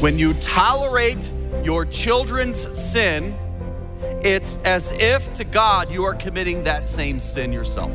When 0.00 0.16
you 0.16 0.32
tolerate 0.34 1.32
your 1.64 1.84
children's 1.84 2.60
sin, 2.78 3.36
it's 4.22 4.58
as 4.58 4.92
if 4.92 5.32
to 5.32 5.42
God 5.42 5.90
you 5.90 6.04
are 6.04 6.14
committing 6.14 6.62
that 6.62 6.88
same 6.88 7.18
sin 7.18 7.52
yourself. 7.52 7.90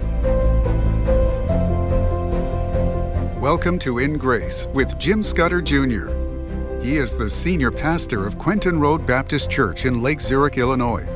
Welcome 3.40 3.80
to 3.80 4.00
In 4.00 4.18
Grace 4.18 4.68
with 4.74 4.98
Jim 5.00 5.24
Scudder 5.24 5.62
Jr. 5.62 6.10
He 6.82 6.98
is 6.98 7.14
the 7.14 7.30
senior 7.30 7.72
pastor 7.72 8.28
of 8.28 8.38
Quentin 8.38 8.82
Road 8.82 9.08
Baptist 9.08 9.50
Church 9.50 9.86
in 9.86 10.02
Lake 10.02 10.20
Zurich, 10.20 10.58
Illinois, 10.58 11.08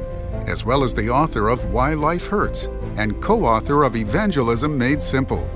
as 0.45 0.63
well 0.63 0.85
as 0.85 0.93
the 0.93 1.09
author 1.09 1.49
of 1.49 1.65
Why 1.73 1.95
Life 1.95 2.27
Hurts 2.27 2.69
and 2.95 3.21
co 3.21 3.43
author 3.43 3.83
of 3.83 3.97
Evangelism 3.97 4.77
Made 4.77 5.01
Simple. 5.01 5.51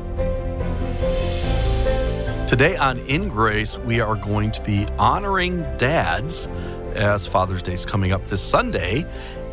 Today 2.51 2.75
on 2.75 2.99
In 2.99 3.29
Grace, 3.29 3.77
we 3.77 4.01
are 4.01 4.17
going 4.17 4.51
to 4.51 4.61
be 4.63 4.85
honoring 4.99 5.61
dads 5.77 6.47
as 6.95 7.25
Father's 7.25 7.61
Day 7.61 7.71
is 7.71 7.85
coming 7.85 8.11
up 8.11 8.25
this 8.25 8.43
Sunday. 8.43 9.05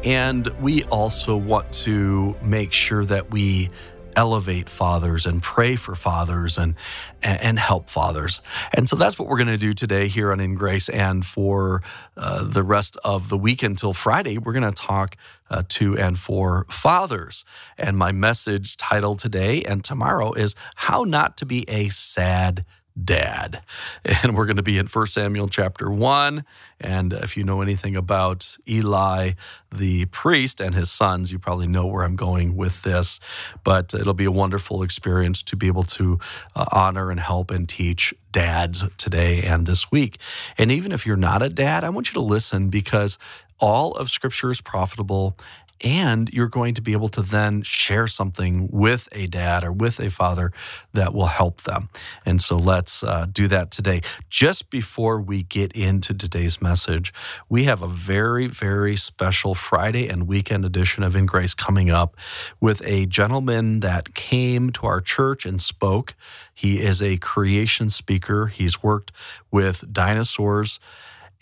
And 0.02 0.48
we 0.61 0.83
also 0.87 1.37
want 1.37 1.73
to 1.84 2.34
make 2.42 2.73
sure 2.73 3.05
that 3.05 3.30
we 3.30 3.70
elevate 4.16 4.69
fathers 4.69 5.27
and 5.27 5.41
pray 5.41 5.77
for 5.77 5.95
fathers 5.95 6.59
and 6.59 6.75
and 7.23 7.56
help 7.56 7.89
fathers. 7.89 8.42
And 8.75 8.89
so 8.89 8.97
that's 8.97 9.17
what 9.17 9.28
we're 9.28 9.37
going 9.37 9.47
to 9.47 9.56
do 9.56 9.75
today 9.75 10.09
here 10.09 10.33
on 10.33 10.41
In 10.41 10.56
Grace. 10.56 10.89
And 10.89 11.25
for 11.25 11.84
uh, 12.17 12.42
the 12.42 12.65
rest 12.65 12.97
of 13.05 13.28
the 13.28 13.39
week 13.39 13.62
until 13.62 13.92
Friday, 13.92 14.39
we're 14.39 14.55
going 14.55 14.73
to 14.75 14.83
talk 14.83 15.17
uh, 15.51 15.62
to 15.69 15.97
and 15.97 16.19
for 16.19 16.67
fathers. 16.69 17.45
And 17.78 17.97
my 17.97 18.11
message 18.11 18.77
title 18.77 19.15
today 19.15 19.62
and 19.62 19.84
tomorrow 19.84 20.33
is 20.33 20.56
How 20.75 21.05
Not 21.05 21.37
to 21.37 21.47
Be 21.47 21.65
a 21.70 21.91
Sad 21.91 22.65
dad. 23.05 23.61
And 24.23 24.37
we're 24.37 24.47
going 24.47 24.57
to 24.57 24.62
be 24.62 24.79
in 24.79 24.87
1 24.87 25.06
Samuel 25.06 25.48
chapter 25.48 25.91
1. 25.91 26.45
And 26.81 27.12
if 27.12 27.36
you 27.36 27.45
know 27.45 27.61
anything 27.61 27.95
about 27.95 28.56
Eli, 28.69 29.33
the 29.75 30.06
priest, 30.06 30.61
and 30.61 30.75
his 30.75 30.91
sons, 30.91 31.31
you 31.31 31.39
probably 31.39 31.67
know 31.67 31.87
where 31.87 32.05
I'm 32.05 32.17
going 32.17 32.56
with 32.56 32.83
this. 32.83 33.20
But 33.64 33.95
it'll 33.95 34.14
be 34.14 34.25
a 34.25 34.33
wonderful 34.33 34.83
experience 34.83 35.42
to 35.45 35.56
be 35.56 35.67
able 35.67 35.84
to 35.84 36.19
uh, 36.56 36.64
honor 36.72 37.11
and 37.11 37.20
help 37.20 37.50
and 37.50 37.69
teach 37.69 38.12
dads 38.33 38.84
today 38.97 39.42
and 39.42 39.67
this 39.67 39.91
week. 39.91 40.19
And 40.56 40.70
even 40.70 40.91
if 40.91 41.06
you're 41.06 41.17
not 41.17 41.42
a 41.42 41.48
dad, 41.48 41.84
I 41.84 41.91
want 41.91 42.09
you 42.09 42.15
to 42.15 42.20
listen 42.20 42.70
because 42.70 43.19
all 43.61 43.92
of 43.92 44.11
Scripture 44.11 44.50
is 44.50 44.61
profitable 44.61 45.37
and 45.83 46.29
you're 46.33 46.48
going 46.48 46.75
to 46.75 46.83
be 46.83 46.93
able 46.93 47.09
to 47.09 47.23
then 47.23 47.62
share 47.62 48.07
something 48.07 48.69
with 48.71 49.09
a 49.12 49.27
dad 49.27 49.65
or 49.65 49.73
with 49.73 50.01
a 50.01 50.11
father 50.11 50.53
that 50.93 51.15
will 51.15 51.27
help 51.27 51.62
them. 51.62 51.89
And 52.25 52.41
so 52.43 52.57
let's 52.57 53.03
uh, 53.03 53.27
do 53.31 53.48
that 53.48 53.71
today. 53.71 54.03
Just 54.29 54.71
before 54.71 55.21
we 55.21 55.43
get 55.43 55.73
into 55.73 56.15
today's 56.15 56.61
message, 56.61 57.12
we 57.49 57.65
have 57.65 57.83
a 57.83 57.89
very, 57.89 58.47
very 58.47 58.97
special 58.97 59.55
Friday 59.55 60.09
and 60.09 60.27
weekend 60.27 60.65
edition 60.65 61.03
of 61.03 61.15
In 61.15 61.27
Grace 61.27 61.55
coming 61.55 61.91
up 61.91 62.17
with 62.61 62.83
a 62.84 63.06
gentleman 63.06 63.81
that 63.81 64.15
came 64.15 64.71
to 64.73 64.87
our 64.87 65.01
church 65.01 65.47
and 65.47 65.61
spoke. 65.61 66.15
He 66.55 66.81
is 66.81 67.03
a 67.03 67.17
creation 67.19 67.91
speaker, 67.91 68.47
he's 68.47 68.83
worked 68.83 69.12
with 69.51 69.93
dinosaurs. 69.93 70.81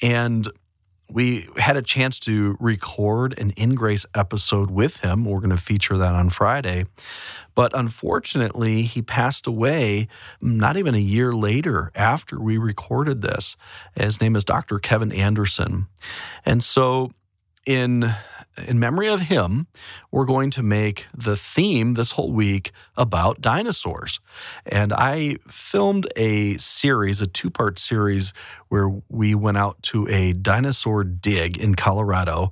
And 0.02 0.48
we 1.12 1.48
had 1.56 1.76
a 1.76 1.82
chance 1.82 2.18
to 2.20 2.56
record 2.58 3.38
an 3.38 3.50
In 3.50 3.74
Grace 3.74 4.06
episode 4.14 4.70
with 4.70 4.98
him. 4.98 5.24
We're 5.24 5.38
going 5.38 5.50
to 5.50 5.56
feature 5.56 5.96
that 5.96 6.14
on 6.14 6.30
Friday. 6.30 6.86
But 7.54 7.72
unfortunately, 7.74 8.82
he 8.82 9.02
passed 9.02 9.46
away 9.46 10.08
mm, 10.42 10.56
not 10.56 10.76
even 10.76 10.94
a 10.94 10.98
year 10.98 11.32
later 11.32 11.90
after 11.94 12.40
we 12.40 12.58
recorded 12.58 13.22
this. 13.22 13.56
His 13.94 14.20
name 14.20 14.36
is 14.36 14.44
Dr. 14.44 14.78
Kevin 14.78 15.12
Anderson. 15.12 15.86
And 16.44 16.62
so, 16.62 17.12
in 17.64 18.14
in 18.66 18.78
memory 18.78 19.08
of 19.08 19.22
him, 19.22 19.66
we're 20.10 20.24
going 20.24 20.50
to 20.52 20.62
make 20.62 21.06
the 21.14 21.36
theme 21.36 21.94
this 21.94 22.12
whole 22.12 22.32
week 22.32 22.72
about 22.96 23.40
dinosaurs. 23.40 24.20
And 24.64 24.92
I 24.92 25.36
filmed 25.48 26.06
a 26.16 26.56
series, 26.56 27.20
a 27.20 27.26
two 27.26 27.50
part 27.50 27.78
series, 27.78 28.32
where 28.68 28.90
we 29.08 29.34
went 29.34 29.58
out 29.58 29.82
to 29.84 30.08
a 30.08 30.32
dinosaur 30.32 31.04
dig 31.04 31.56
in 31.56 31.74
Colorado. 31.74 32.50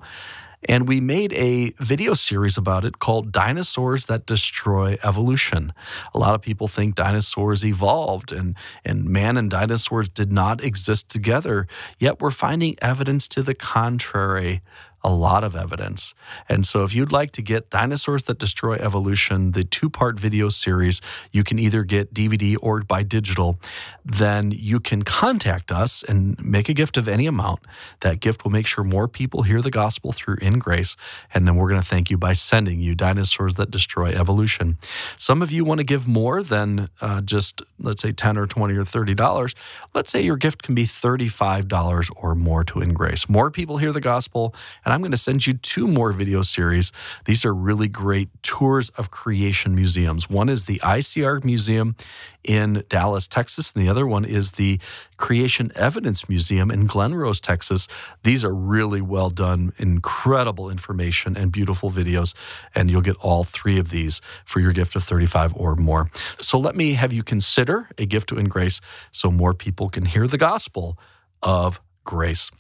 And 0.67 0.89
we 0.89 1.01
made 1.01 1.33
a 1.35 1.75
video 1.79 2.15
series 2.15 2.57
about 2.57 2.85
it 2.85 2.99
called 2.99 3.33
Dinosaurs 3.33 4.07
That 4.07 4.25
Destroy 4.25 4.97
Evolution. 5.03 5.75
A 6.15 6.19
lot 6.19 6.35
of 6.35 6.41
people 6.41 6.69
think 6.69 6.95
dinosaurs 6.95 7.67
evolved 7.67 8.33
and, 8.33 8.57
and 8.85 9.05
man 9.05 9.37
and 9.37 9.51
dinosaurs 9.51 10.09
did 10.09 10.33
not 10.33 10.65
exist 10.65 11.11
together, 11.11 11.67
yet 11.99 12.21
we're 12.21 12.31
finding 12.31 12.77
evidence 12.81 13.29
to 13.29 13.43
the 13.43 13.55
contrary 13.55 14.63
a 15.05 15.11
lot 15.11 15.45
of 15.45 15.55
evidence. 15.55 16.15
And 16.49 16.67
so, 16.67 16.83
if 16.83 16.95
you'd 16.95 17.13
like 17.13 17.31
to 17.33 17.43
get 17.43 17.69
Dinosaurs 17.69 18.25
That 18.25 18.39
Destroy 18.39 18.77
Evolution, 18.77 19.53
the 19.53 19.63
two 19.63 19.91
part 19.91 20.19
video 20.19 20.49
series, 20.49 21.03
you 21.31 21.45
can 21.45 21.59
either 21.59 21.85
get 21.85 22.15
DVD 22.15 22.57
or 22.61 22.81
by 22.81 23.03
digital, 23.03 23.59
then 24.05 24.51
you 24.51 24.81
can 24.81 25.03
contact 25.03 25.71
us 25.71 26.03
and 26.03 26.43
make 26.43 26.69
a 26.69 26.75
gift 26.75 26.97
of 26.97 27.07
any 27.07 27.27
amount. 27.27 27.61
That 28.01 28.21
gift 28.21 28.45
will 28.45 28.51
make 28.51 28.67
sure 28.67 28.83
more 28.83 29.07
people 29.07 29.43
hear 29.43 29.61
the 29.61 29.71
gospel 29.71 30.11
through 30.11 30.37
In 30.41 30.59
Grace. 30.59 30.97
And 31.33 31.47
then 31.47 31.57
we're 31.57 31.69
going 31.69 31.81
to 31.81 31.87
thank 31.87 32.11
you 32.11 32.17
by 32.17 32.33
sending 32.33 32.81
you 32.81 32.95
Dinosaurs 32.95 33.55
That 33.55 33.71
Destroy 33.71 34.09
Evolution. 34.09 34.79
Some 35.19 35.43
of 35.43 35.53
you 35.53 35.65
want 35.65 35.79
to 35.79 35.85
give 35.85 36.09
more 36.09 36.43
than 36.43 36.89
uh, 37.01 37.21
just, 37.21 37.63
let's 37.79 38.03
say, 38.03 38.13
10 38.13 38.39
or 38.39 38.47
20 38.47 38.75
or 38.75 38.85
$30. 38.85 39.55
Let's 39.95 40.11
say 40.11 40.23
your 40.23 40.37
gift 40.37 40.63
can 40.63 40.75
be 40.75 40.85
$35 40.85 42.11
or 42.17 42.35
more 42.35 42.65
to 42.65 42.81
In 42.81 42.95
Grace. 42.95 43.29
More 43.29 43.51
people 43.51 43.77
hear 43.77 43.93
the 43.93 44.01
gospel, 44.01 44.55
and 44.85 44.94
I'm 44.95 45.01
going 45.01 45.11
to 45.11 45.19
send 45.19 45.45
you 45.45 45.55
two 45.55 45.89
more 45.89 46.13
video 46.13 46.43
series. 46.43 46.93
These 47.25 47.45
are 47.45 47.53
really 47.53 47.89
great 47.89 48.29
tours 48.45 48.91
of 48.91 49.11
creation 49.11 49.75
museums. 49.75 50.31
One 50.31 50.49
is 50.49 50.67
the 50.67 50.79
ICR 50.85 51.43
Museum 51.43 51.97
in 52.45 52.85
Dallas, 52.89 53.27
Texas, 53.27 53.73
and 53.73 53.85
the 53.85 53.89
other 53.89 54.07
one 54.07 54.25
is 54.25 54.53
the 54.53 54.79
Creation 55.17 55.73
Evidence 55.75 56.29
Museum 56.29 56.71
in 56.71 56.87
Glen 56.87 57.13
Rose, 57.13 57.41
Texas. 57.41 57.89
These 58.23 58.45
are 58.45 58.55
really 58.55 59.01
well 59.01 59.31
done, 59.31 59.73
incredible 59.79 60.71
information 60.71 61.37
and 61.37 61.51
beautiful 61.51 61.91
videos, 61.91 62.33
and 62.73 62.89
you'll 62.89 63.01
get 63.01 63.17
all 63.17 63.43
three 63.43 63.81
of 63.81 63.91
these 63.91 64.21
for 64.45 64.61
your 64.61 64.71
gift 64.71 64.95
of 64.95 65.03
35 65.03 65.55
or 65.57 65.75
more. 65.75 66.09
So 66.39 66.57
let 66.57 66.77
me 66.77 66.93
have 66.93 67.13
you 67.13 67.25
consider 67.25 67.89
a 67.99 68.07
gift 68.07 68.29
to 68.29 68.37
In 68.37 68.47
Grace 68.47 68.81
so 69.11 69.33
more 69.33 69.55
people 69.55 69.89
can 69.89 70.05
hear 70.05 70.29
the 70.29 70.39
gospel 70.39 70.97
of 71.43 71.81
grace. 72.05 72.53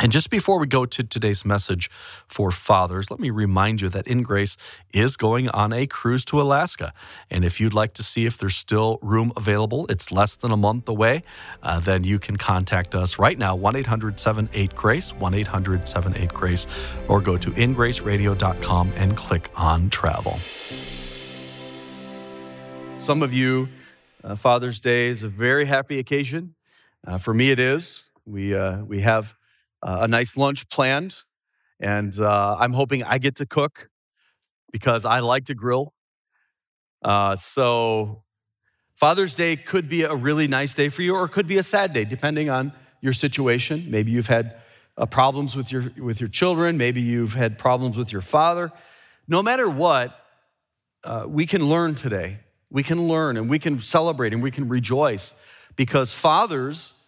And 0.00 0.10
just 0.10 0.28
before 0.28 0.58
we 0.58 0.66
go 0.66 0.86
to 0.86 1.04
today's 1.04 1.44
message 1.44 1.88
for 2.26 2.50
fathers, 2.50 3.12
let 3.12 3.20
me 3.20 3.30
remind 3.30 3.80
you 3.80 3.88
that 3.90 4.08
In 4.08 4.22
Grace 4.22 4.56
is 4.92 5.16
going 5.16 5.48
on 5.50 5.72
a 5.72 5.86
cruise 5.86 6.24
to 6.26 6.42
Alaska. 6.42 6.92
And 7.30 7.44
if 7.44 7.60
you'd 7.60 7.74
like 7.74 7.94
to 7.94 8.02
see 8.02 8.26
if 8.26 8.36
there's 8.36 8.56
still 8.56 8.98
room 9.02 9.32
available, 9.36 9.86
it's 9.88 10.10
less 10.10 10.34
than 10.34 10.50
a 10.50 10.56
month 10.56 10.88
away, 10.88 11.22
uh, 11.62 11.78
then 11.78 12.02
you 12.02 12.18
can 12.18 12.36
contact 12.36 12.96
us 12.96 13.20
right 13.20 13.38
now 13.38 13.54
1 13.54 13.76
800 13.76 14.18
78 14.18 14.74
Grace, 14.74 15.14
1 15.14 15.32
800 15.32 15.88
78 15.88 16.34
Grace, 16.34 16.66
or 17.06 17.20
go 17.20 17.36
to 17.36 17.52
ingraceradio.com 17.52 18.92
and 18.96 19.16
click 19.16 19.48
on 19.54 19.90
travel. 19.90 20.40
Some 22.98 23.22
of 23.22 23.32
you, 23.32 23.68
uh, 24.24 24.34
Father's 24.34 24.80
Day 24.80 25.06
is 25.06 25.22
a 25.22 25.28
very 25.28 25.66
happy 25.66 26.00
occasion. 26.00 26.56
Uh, 27.06 27.18
for 27.18 27.32
me, 27.32 27.52
it 27.52 27.60
is. 27.60 28.10
We, 28.26 28.56
uh, 28.56 28.82
we 28.82 29.00
have 29.02 29.36
uh, 29.84 29.98
a 30.00 30.08
nice 30.08 30.36
lunch 30.36 30.68
planned, 30.70 31.18
and 31.78 32.18
uh, 32.18 32.56
I'm 32.58 32.72
hoping 32.72 33.04
I 33.04 33.18
get 33.18 33.36
to 33.36 33.46
cook 33.46 33.90
because 34.72 35.04
I 35.04 35.20
like 35.20 35.44
to 35.46 35.54
grill. 35.54 35.92
Uh, 37.02 37.36
so, 37.36 38.24
Father's 38.96 39.34
Day 39.34 39.56
could 39.56 39.88
be 39.88 40.02
a 40.02 40.14
really 40.14 40.48
nice 40.48 40.72
day 40.72 40.88
for 40.88 41.02
you, 41.02 41.14
or 41.14 41.26
it 41.26 41.32
could 41.32 41.46
be 41.46 41.58
a 41.58 41.62
sad 41.62 41.92
day, 41.92 42.04
depending 42.04 42.48
on 42.48 42.72
your 43.02 43.12
situation. 43.12 43.86
Maybe 43.90 44.10
you've 44.10 44.28
had 44.28 44.56
uh, 44.96 45.04
problems 45.04 45.54
with 45.54 45.70
your 45.70 45.92
with 45.98 46.18
your 46.18 46.30
children. 46.30 46.78
Maybe 46.78 47.02
you've 47.02 47.34
had 47.34 47.58
problems 47.58 47.98
with 47.98 48.10
your 48.10 48.22
father. 48.22 48.72
No 49.28 49.42
matter 49.42 49.68
what, 49.68 50.18
uh, 51.04 51.26
we 51.28 51.44
can 51.44 51.66
learn 51.66 51.94
today. 51.94 52.38
We 52.70 52.82
can 52.82 53.06
learn, 53.06 53.36
and 53.36 53.50
we 53.50 53.58
can 53.58 53.80
celebrate, 53.80 54.32
and 54.32 54.42
we 54.42 54.50
can 54.50 54.66
rejoice 54.66 55.34
because 55.76 56.14
fathers 56.14 57.03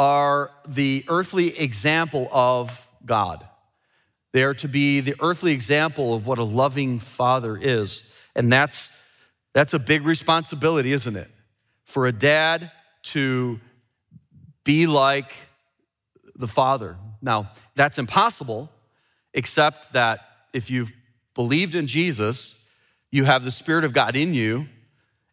are 0.00 0.50
the 0.66 1.04
earthly 1.08 1.58
example 1.58 2.26
of 2.32 2.88
God. 3.04 3.46
They 4.32 4.42
are 4.44 4.54
to 4.54 4.66
be 4.66 5.00
the 5.00 5.14
earthly 5.20 5.52
example 5.52 6.14
of 6.14 6.26
what 6.26 6.38
a 6.38 6.42
loving 6.42 6.98
father 6.98 7.54
is. 7.54 8.10
And 8.34 8.50
that's, 8.50 9.06
that's 9.52 9.74
a 9.74 9.78
big 9.78 10.06
responsibility, 10.06 10.92
isn't 10.92 11.16
it? 11.16 11.30
For 11.84 12.06
a 12.06 12.12
dad 12.12 12.72
to 13.12 13.60
be 14.64 14.86
like 14.86 15.34
the 16.34 16.48
father. 16.48 16.96
Now, 17.20 17.50
that's 17.74 17.98
impossible, 17.98 18.72
except 19.34 19.92
that 19.92 20.20
if 20.54 20.70
you've 20.70 20.94
believed 21.34 21.74
in 21.74 21.86
Jesus, 21.86 22.58
you 23.10 23.24
have 23.24 23.44
the 23.44 23.50
Spirit 23.50 23.84
of 23.84 23.92
God 23.92 24.16
in 24.16 24.32
you. 24.32 24.66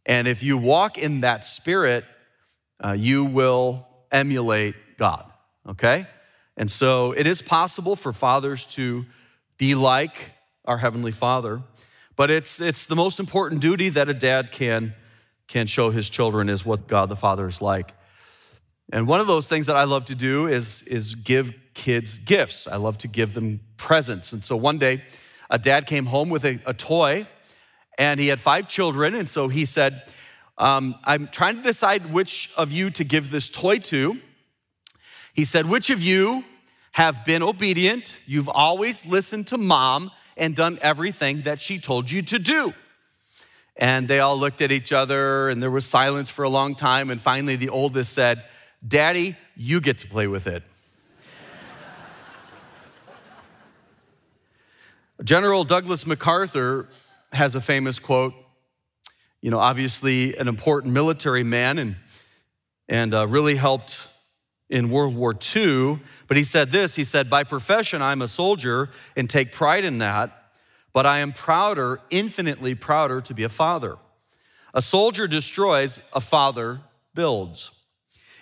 And 0.05 0.27
if 0.27 0.43
you 0.43 0.57
walk 0.57 0.97
in 0.97 1.21
that 1.21 1.45
Spirit, 1.45 2.03
uh, 2.83 2.91
you 2.91 3.23
will 3.23 3.86
emulate 4.11 4.75
God. 4.97 5.25
okay? 5.69 6.07
And 6.55 6.71
so 6.71 7.11
it 7.11 7.27
is 7.27 7.41
possible 7.41 7.95
for 7.95 8.11
fathers 8.11 8.65
to 8.67 9.05
be 9.57 9.75
like 9.75 10.31
our 10.65 10.77
Heavenly 10.77 11.11
Father, 11.11 11.61
but 12.15 12.29
it's, 12.29 12.59
it's 12.59 12.85
the 12.85 12.95
most 12.95 13.19
important 13.19 13.61
duty 13.61 13.89
that 13.89 14.09
a 14.09 14.13
dad 14.13 14.51
can, 14.51 14.95
can 15.47 15.67
show 15.67 15.91
his 15.91 16.09
children 16.09 16.49
is 16.49 16.65
what 16.65 16.87
God 16.87 17.09
the 17.09 17.15
Father 17.15 17.47
is 17.47 17.61
like. 17.61 17.93
And 18.91 19.07
one 19.07 19.19
of 19.19 19.27
those 19.27 19.47
things 19.47 19.67
that 19.67 19.75
I 19.75 19.83
love 19.83 20.05
to 20.05 20.15
do 20.15 20.47
is, 20.47 20.81
is 20.83 21.15
give 21.15 21.53
kids 21.73 22.17
gifts. 22.17 22.67
I 22.67 22.77
love 22.77 22.97
to 22.99 23.07
give 23.07 23.33
them 23.33 23.59
presents. 23.77 24.33
And 24.33 24.43
so 24.43 24.55
one 24.55 24.77
day, 24.77 25.03
a 25.49 25.59
dad 25.59 25.85
came 25.85 26.07
home 26.07 26.29
with 26.29 26.43
a, 26.43 26.59
a 26.65 26.73
toy, 26.73 27.27
and 27.97 28.19
he 28.19 28.27
had 28.27 28.39
five 28.39 28.67
children. 28.67 29.15
And 29.15 29.29
so 29.29 29.47
he 29.47 29.65
said, 29.65 30.03
um, 30.57 30.95
I'm 31.03 31.27
trying 31.27 31.57
to 31.57 31.61
decide 31.61 32.11
which 32.11 32.51
of 32.57 32.71
you 32.71 32.89
to 32.91 33.03
give 33.03 33.29
this 33.29 33.49
toy 33.49 33.79
to. 33.79 34.19
He 35.33 35.45
said, 35.45 35.69
Which 35.69 35.89
of 35.89 36.01
you 36.01 36.43
have 36.93 37.23
been 37.25 37.43
obedient? 37.43 38.17
You've 38.25 38.49
always 38.49 39.05
listened 39.05 39.47
to 39.47 39.57
mom 39.57 40.11
and 40.35 40.55
done 40.55 40.79
everything 40.81 41.41
that 41.41 41.61
she 41.61 41.79
told 41.79 42.09
you 42.09 42.23
to 42.23 42.39
do. 42.39 42.73
And 43.75 44.07
they 44.07 44.19
all 44.19 44.37
looked 44.39 44.61
at 44.63 44.71
each 44.71 44.91
other, 44.91 45.49
and 45.49 45.61
there 45.61 45.69
was 45.69 45.85
silence 45.85 46.31
for 46.31 46.41
a 46.43 46.49
long 46.49 46.73
time. 46.73 47.11
And 47.11 47.21
finally, 47.21 47.55
the 47.55 47.69
oldest 47.69 48.13
said, 48.13 48.43
Daddy, 48.85 49.35
you 49.55 49.79
get 49.79 49.99
to 49.99 50.07
play 50.07 50.25
with 50.25 50.47
it. 50.47 50.63
General 55.23 55.63
Douglas 55.63 56.07
MacArthur 56.07 56.87
has 57.31 57.53
a 57.53 57.61
famous 57.61 57.99
quote. 57.99 58.33
You 59.41 59.51
know, 59.51 59.59
obviously 59.59 60.35
an 60.37 60.47
important 60.47 60.93
military 60.93 61.43
man 61.43 61.77
and, 61.77 61.95
and 62.89 63.13
uh, 63.13 63.27
really 63.27 63.55
helped 63.55 64.07
in 64.69 64.89
World 64.89 65.15
War 65.15 65.33
II. 65.55 65.99
But 66.27 66.37
he 66.37 66.43
said 66.43 66.71
this 66.71 66.95
he 66.95 67.03
said, 67.03 67.29
By 67.29 67.43
profession, 67.43 68.01
I'm 68.01 68.21
a 68.21 68.27
soldier 68.27 68.89
and 69.15 69.29
take 69.29 69.51
pride 69.51 69.85
in 69.85 69.99
that, 69.99 70.51
but 70.93 71.05
I 71.05 71.19
am 71.19 71.33
prouder, 71.33 72.01
infinitely 72.09 72.75
prouder, 72.75 73.21
to 73.21 73.33
be 73.33 73.43
a 73.43 73.49
father. 73.49 73.97
A 74.73 74.81
soldier 74.81 75.27
destroys, 75.27 75.99
a 76.13 76.21
father 76.21 76.81
builds. 77.13 77.71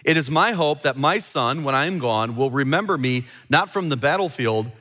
It 0.04 0.18
is 0.18 0.30
my 0.30 0.52
hope 0.52 0.82
that 0.82 0.98
my 0.98 1.18
son, 1.18 1.64
when 1.64 1.74
I 1.74 1.88
am 1.88 1.98
gone, 1.98 2.36
will 2.36 2.52
remember 2.52 2.98
me 2.98 3.26
not 3.50 3.70
from 3.70 3.90
the 3.90 3.98
battlefield, 3.98 4.72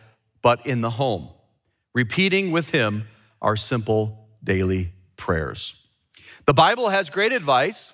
but 0.43 0.67
in 0.67 0.83
the 0.83 0.91
home, 0.91 1.29
repeating 1.95 2.51
with 2.51 2.71
him 2.71 3.09
our 3.41 3.57
simple 3.57 4.29
daily 4.43 4.93
prayers. 5.17 5.84
The 6.47 6.55
Bible 6.55 6.91
has 6.91 7.11
great 7.11 7.33
advice 7.33 7.93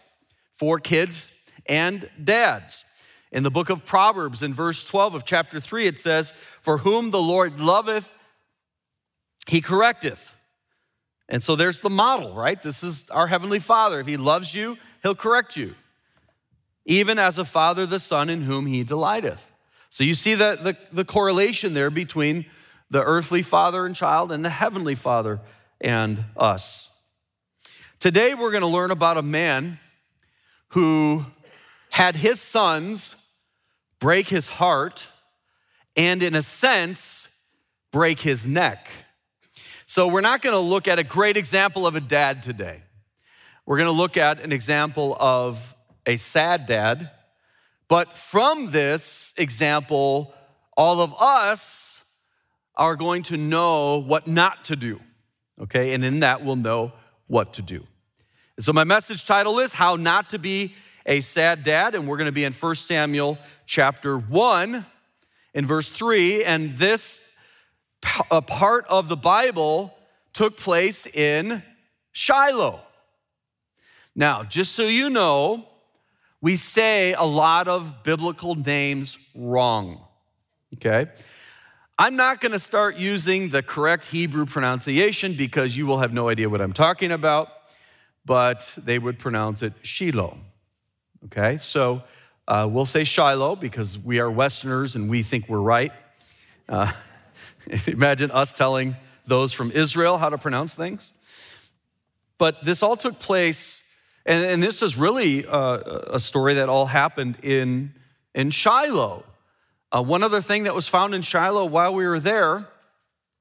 for 0.52 0.78
kids 0.78 1.30
and 1.66 2.08
dads. 2.22 2.84
In 3.32 3.42
the 3.44 3.50
book 3.50 3.70
of 3.70 3.84
Proverbs, 3.84 4.42
in 4.42 4.52
verse 4.52 4.84
12 4.84 5.14
of 5.14 5.24
chapter 5.24 5.60
3, 5.60 5.86
it 5.86 6.00
says, 6.00 6.32
For 6.32 6.78
whom 6.78 7.12
the 7.12 7.22
Lord 7.22 7.60
loveth, 7.60 8.12
he 9.48 9.60
correcteth. 9.60 10.34
And 11.28 11.42
so 11.42 11.54
there's 11.54 11.80
the 11.80 11.90
model, 11.90 12.34
right? 12.34 12.60
This 12.60 12.82
is 12.82 13.08
our 13.10 13.28
Heavenly 13.28 13.60
Father. 13.60 14.00
If 14.00 14.08
He 14.08 14.16
loves 14.16 14.54
you, 14.54 14.78
He'll 15.02 15.14
correct 15.14 15.56
you 15.56 15.74
even 16.90 17.18
as 17.18 17.38
a 17.38 17.44
father 17.44 17.86
the 17.86 18.00
son 18.00 18.28
in 18.28 18.42
whom 18.42 18.66
he 18.66 18.82
delighteth. 18.82 19.50
So 19.88 20.04
you 20.04 20.14
see 20.14 20.34
the, 20.34 20.58
the, 20.60 20.76
the, 20.92 21.04
correlation 21.04 21.74
there 21.74 21.90
between 21.90 22.46
the 22.90 23.02
earthly 23.02 23.42
father 23.42 23.86
and 23.86 23.94
child 23.94 24.32
and 24.32 24.44
the 24.44 24.50
heavenly 24.50 24.94
father 24.94 25.40
and 25.80 26.24
us. 26.36 26.89
Today 28.00 28.32
we're 28.32 28.50
going 28.50 28.62
to 28.62 28.66
learn 28.66 28.90
about 28.90 29.18
a 29.18 29.22
man 29.22 29.78
who 30.68 31.26
had 31.90 32.16
his 32.16 32.40
sons 32.40 33.28
break 33.98 34.26
his 34.26 34.48
heart 34.48 35.06
and, 35.94 36.22
in 36.22 36.34
a 36.34 36.40
sense, 36.40 37.38
break 37.92 38.20
his 38.20 38.46
neck. 38.46 38.88
So 39.84 40.08
we're 40.08 40.22
not 40.22 40.40
going 40.40 40.54
to 40.54 40.60
look 40.60 40.88
at 40.88 40.98
a 40.98 41.04
great 41.04 41.36
example 41.36 41.86
of 41.86 41.94
a 41.94 42.00
dad 42.00 42.42
today. 42.42 42.84
We're 43.66 43.76
going 43.76 43.92
to 43.92 43.92
look 43.92 44.16
at 44.16 44.40
an 44.40 44.50
example 44.50 45.14
of 45.20 45.74
a 46.06 46.16
sad 46.16 46.66
dad. 46.66 47.10
But 47.86 48.16
from 48.16 48.70
this 48.70 49.34
example, 49.36 50.32
all 50.74 51.02
of 51.02 51.14
us 51.20 52.02
are 52.76 52.96
going 52.96 53.24
to 53.24 53.36
know 53.36 53.98
what 53.98 54.26
not 54.26 54.64
to 54.64 54.76
do, 54.76 55.02
okay? 55.60 55.92
And 55.92 56.02
in 56.02 56.20
that, 56.20 56.42
we'll 56.42 56.56
know 56.56 56.92
what 57.30 57.54
to 57.54 57.62
do. 57.62 57.86
And 58.56 58.64
so, 58.64 58.72
my 58.72 58.84
message 58.84 59.24
title 59.24 59.60
is 59.60 59.72
How 59.72 59.96
Not 59.96 60.30
to 60.30 60.38
Be 60.38 60.74
a 61.06 61.20
Sad 61.20 61.62
Dad, 61.62 61.94
and 61.94 62.06
we're 62.06 62.16
going 62.16 62.26
to 62.26 62.32
be 62.32 62.44
in 62.44 62.52
1 62.52 62.74
Samuel 62.74 63.38
chapter 63.66 64.18
1 64.18 64.84
in 65.54 65.64
verse 65.64 65.88
3. 65.88 66.44
And 66.44 66.74
this 66.74 67.34
a 68.30 68.42
part 68.42 68.84
of 68.88 69.08
the 69.08 69.16
Bible 69.16 69.96
took 70.32 70.56
place 70.56 71.06
in 71.06 71.62
Shiloh. 72.12 72.80
Now, 74.16 74.42
just 74.42 74.72
so 74.72 74.82
you 74.82 75.08
know, 75.08 75.68
we 76.40 76.56
say 76.56 77.14
a 77.14 77.24
lot 77.24 77.68
of 77.68 78.02
biblical 78.02 78.56
names 78.56 79.16
wrong. 79.36 80.00
Okay? 80.74 81.06
I'm 82.00 82.16
not 82.16 82.40
going 82.40 82.52
to 82.52 82.58
start 82.58 82.96
using 82.96 83.50
the 83.50 83.62
correct 83.62 84.06
Hebrew 84.06 84.46
pronunciation 84.46 85.34
because 85.34 85.76
you 85.76 85.84
will 85.84 85.98
have 85.98 86.14
no 86.14 86.30
idea 86.30 86.48
what 86.48 86.62
I'm 86.62 86.72
talking 86.72 87.12
about, 87.12 87.52
but 88.24 88.72
they 88.78 88.98
would 88.98 89.18
pronounce 89.18 89.62
it 89.62 89.74
Shiloh. 89.82 90.38
Okay? 91.26 91.58
So 91.58 92.02
uh, 92.48 92.66
we'll 92.70 92.86
say 92.86 93.04
Shiloh 93.04 93.54
because 93.54 93.98
we 93.98 94.18
are 94.18 94.30
Westerners 94.30 94.96
and 94.96 95.10
we 95.10 95.22
think 95.22 95.46
we're 95.46 95.58
right. 95.58 95.92
Uh, 96.70 96.90
imagine 97.86 98.30
us 98.30 98.54
telling 98.54 98.96
those 99.26 99.52
from 99.52 99.70
Israel 99.70 100.16
how 100.16 100.30
to 100.30 100.38
pronounce 100.38 100.74
things. 100.74 101.12
But 102.38 102.64
this 102.64 102.82
all 102.82 102.96
took 102.96 103.18
place 103.18 103.86
and, 104.24 104.46
and 104.46 104.62
this 104.62 104.80
is 104.80 104.96
really 104.96 105.46
uh, 105.46 106.14
a 106.14 106.18
story 106.18 106.54
that 106.54 106.70
all 106.70 106.86
happened 106.86 107.36
in, 107.42 107.92
in 108.34 108.48
Shiloh. 108.48 109.24
Uh, 109.92 110.00
one 110.02 110.22
other 110.22 110.40
thing 110.40 110.64
that 110.64 110.74
was 110.74 110.86
found 110.86 111.14
in 111.14 111.22
Shiloh 111.22 111.64
while 111.64 111.92
we 111.92 112.06
were 112.06 112.20
there, 112.20 112.68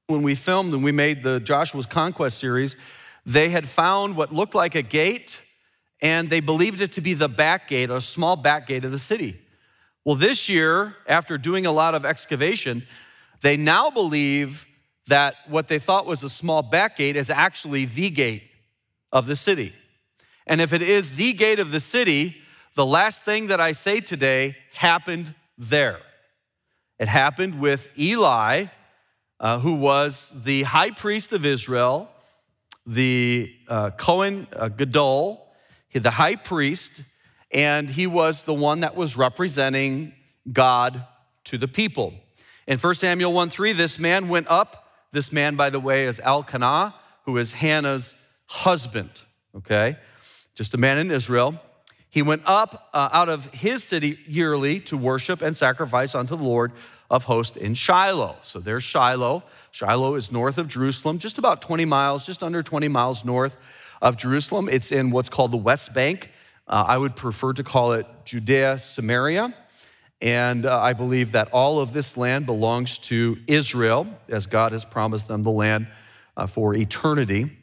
when 0.08 0.22
we 0.22 0.34
filmed 0.34 0.74
and 0.74 0.82
we 0.82 0.90
made 0.90 1.22
the 1.22 1.38
Joshua's 1.38 1.86
Conquest 1.86 2.38
series, 2.38 2.76
they 3.24 3.50
had 3.50 3.68
found 3.68 4.16
what 4.16 4.32
looked 4.32 4.56
like 4.56 4.74
a 4.74 4.82
gate, 4.82 5.42
and 6.02 6.28
they 6.28 6.40
believed 6.40 6.80
it 6.80 6.92
to 6.92 7.00
be 7.00 7.14
the 7.14 7.28
back 7.28 7.68
gate, 7.68 7.88
a 7.88 8.00
small 8.00 8.34
back 8.34 8.66
gate 8.66 8.84
of 8.84 8.90
the 8.90 8.98
city. 8.98 9.38
Well, 10.04 10.16
this 10.16 10.48
year, 10.48 10.96
after 11.06 11.38
doing 11.38 11.66
a 11.66 11.72
lot 11.72 11.94
of 11.94 12.04
excavation, 12.04 12.84
they 13.42 13.56
now 13.56 13.90
believe 13.90 14.66
that 15.06 15.36
what 15.46 15.68
they 15.68 15.78
thought 15.78 16.04
was 16.04 16.24
a 16.24 16.30
small 16.30 16.62
back 16.62 16.96
gate 16.96 17.14
is 17.14 17.30
actually 17.30 17.84
the 17.84 18.10
gate 18.10 18.42
of 19.12 19.26
the 19.26 19.36
city. 19.36 19.72
And 20.48 20.60
if 20.60 20.72
it 20.72 20.82
is 20.82 21.12
the 21.12 21.32
gate 21.32 21.60
of 21.60 21.70
the 21.70 21.80
city, 21.80 22.38
the 22.74 22.86
last 22.86 23.24
thing 23.24 23.48
that 23.48 23.60
I 23.60 23.70
say 23.70 24.00
today 24.00 24.56
happened 24.72 25.34
there. 25.56 26.00
It 27.00 27.08
happened 27.08 27.58
with 27.58 27.88
Eli, 27.98 28.66
uh, 29.40 29.58
who 29.58 29.74
was 29.74 30.32
the 30.44 30.62
high 30.62 30.92
priest 30.92 31.32
of 31.32 31.44
Israel, 31.44 32.08
the 32.86 33.52
uh, 33.66 33.90
Cohen 33.90 34.46
uh, 34.54 34.68
Gadol, 34.68 35.44
the 35.92 36.10
high 36.10 36.36
priest, 36.36 37.02
and 37.52 37.90
he 37.90 38.06
was 38.06 38.44
the 38.44 38.54
one 38.54 38.80
that 38.80 38.94
was 38.94 39.16
representing 39.16 40.12
God 40.52 41.04
to 41.44 41.58
the 41.58 41.66
people. 41.66 42.14
In 42.68 42.78
1 42.78 42.94
Samuel 42.94 43.32
1 43.32 43.50
3, 43.50 43.72
this 43.72 43.98
man 43.98 44.28
went 44.28 44.46
up. 44.48 44.86
This 45.10 45.32
man, 45.32 45.56
by 45.56 45.70
the 45.70 45.80
way, 45.80 46.04
is 46.04 46.20
Elkanah, 46.22 46.94
who 47.24 47.36
is 47.38 47.54
Hannah's 47.54 48.14
husband. 48.46 49.22
Okay? 49.56 49.96
just 50.60 50.74
a 50.74 50.76
man 50.76 50.98
in 50.98 51.10
Israel. 51.10 51.58
He 52.10 52.22
went 52.22 52.42
up 52.44 52.90
uh, 52.92 53.08
out 53.12 53.28
of 53.28 53.46
his 53.54 53.84
city 53.84 54.18
yearly 54.26 54.80
to 54.80 54.96
worship 54.96 55.42
and 55.42 55.56
sacrifice 55.56 56.14
unto 56.14 56.36
the 56.36 56.42
Lord 56.42 56.72
of 57.08 57.24
hosts 57.24 57.56
in 57.56 57.74
Shiloh. 57.74 58.36
So 58.40 58.58
there's 58.58 58.84
Shiloh. 58.84 59.44
Shiloh 59.70 60.16
is 60.16 60.32
north 60.32 60.58
of 60.58 60.68
Jerusalem, 60.68 61.18
just 61.18 61.38
about 61.38 61.62
20 61.62 61.84
miles, 61.84 62.26
just 62.26 62.42
under 62.42 62.62
20 62.62 62.88
miles 62.88 63.24
north 63.24 63.56
of 64.02 64.16
Jerusalem. 64.16 64.68
It's 64.68 64.90
in 64.90 65.10
what's 65.10 65.28
called 65.28 65.52
the 65.52 65.56
West 65.56 65.94
Bank. 65.94 66.30
Uh, 66.66 66.84
I 66.86 66.98
would 66.98 67.16
prefer 67.16 67.52
to 67.52 67.62
call 67.62 67.92
it 67.92 68.06
Judea, 68.24 68.78
Samaria. 68.78 69.54
And 70.22 70.66
uh, 70.66 70.80
I 70.80 70.92
believe 70.92 71.32
that 71.32 71.48
all 71.52 71.80
of 71.80 71.92
this 71.92 72.16
land 72.16 72.44
belongs 72.44 72.98
to 72.98 73.38
Israel, 73.46 74.06
as 74.28 74.46
God 74.46 74.72
has 74.72 74.84
promised 74.84 75.28
them 75.28 75.42
the 75.42 75.50
land 75.50 75.86
uh, 76.36 76.46
for 76.46 76.74
eternity. 76.74 77.56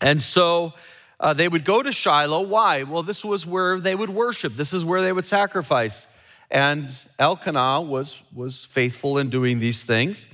And 0.00 0.20
so 0.20 0.74
uh, 1.18 1.32
they 1.32 1.48
would 1.48 1.64
go 1.64 1.82
to 1.82 1.92
Shiloh. 1.92 2.42
Why? 2.42 2.82
Well, 2.82 3.02
this 3.02 3.24
was 3.24 3.46
where 3.46 3.80
they 3.80 3.94
would 3.94 4.10
worship, 4.10 4.54
this 4.54 4.72
is 4.72 4.84
where 4.84 5.02
they 5.02 5.12
would 5.12 5.24
sacrifice. 5.24 6.06
And 6.50 6.94
Elkanah 7.18 7.80
was, 7.80 8.22
was 8.32 8.64
faithful 8.64 9.18
in 9.18 9.30
doing 9.30 9.58
these 9.58 9.82
things. 9.82 10.28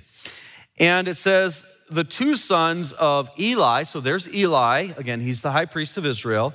And 0.78 1.08
it 1.08 1.16
says, 1.16 1.66
the 1.90 2.04
two 2.04 2.34
sons 2.34 2.92
of 2.92 3.30
Eli, 3.38 3.84
so 3.84 4.00
there's 4.00 4.32
Eli, 4.34 4.92
again, 4.96 5.20
he's 5.20 5.42
the 5.42 5.52
high 5.52 5.64
priest 5.64 5.96
of 5.96 6.04
Israel, 6.04 6.52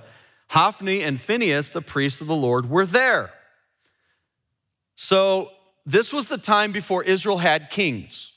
Hophni 0.49 1.03
and 1.03 1.19
Phinehas, 1.19 1.71
the 1.71 1.81
priest 1.81 2.21
of 2.21 2.27
the 2.27 2.35
Lord, 2.35 2.69
were 2.69 2.85
there. 2.85 3.31
So 4.95 5.51
this 5.85 6.11
was 6.11 6.27
the 6.27 6.37
time 6.37 6.71
before 6.71 7.03
Israel 7.03 7.37
had 7.37 7.69
kings. 7.69 8.33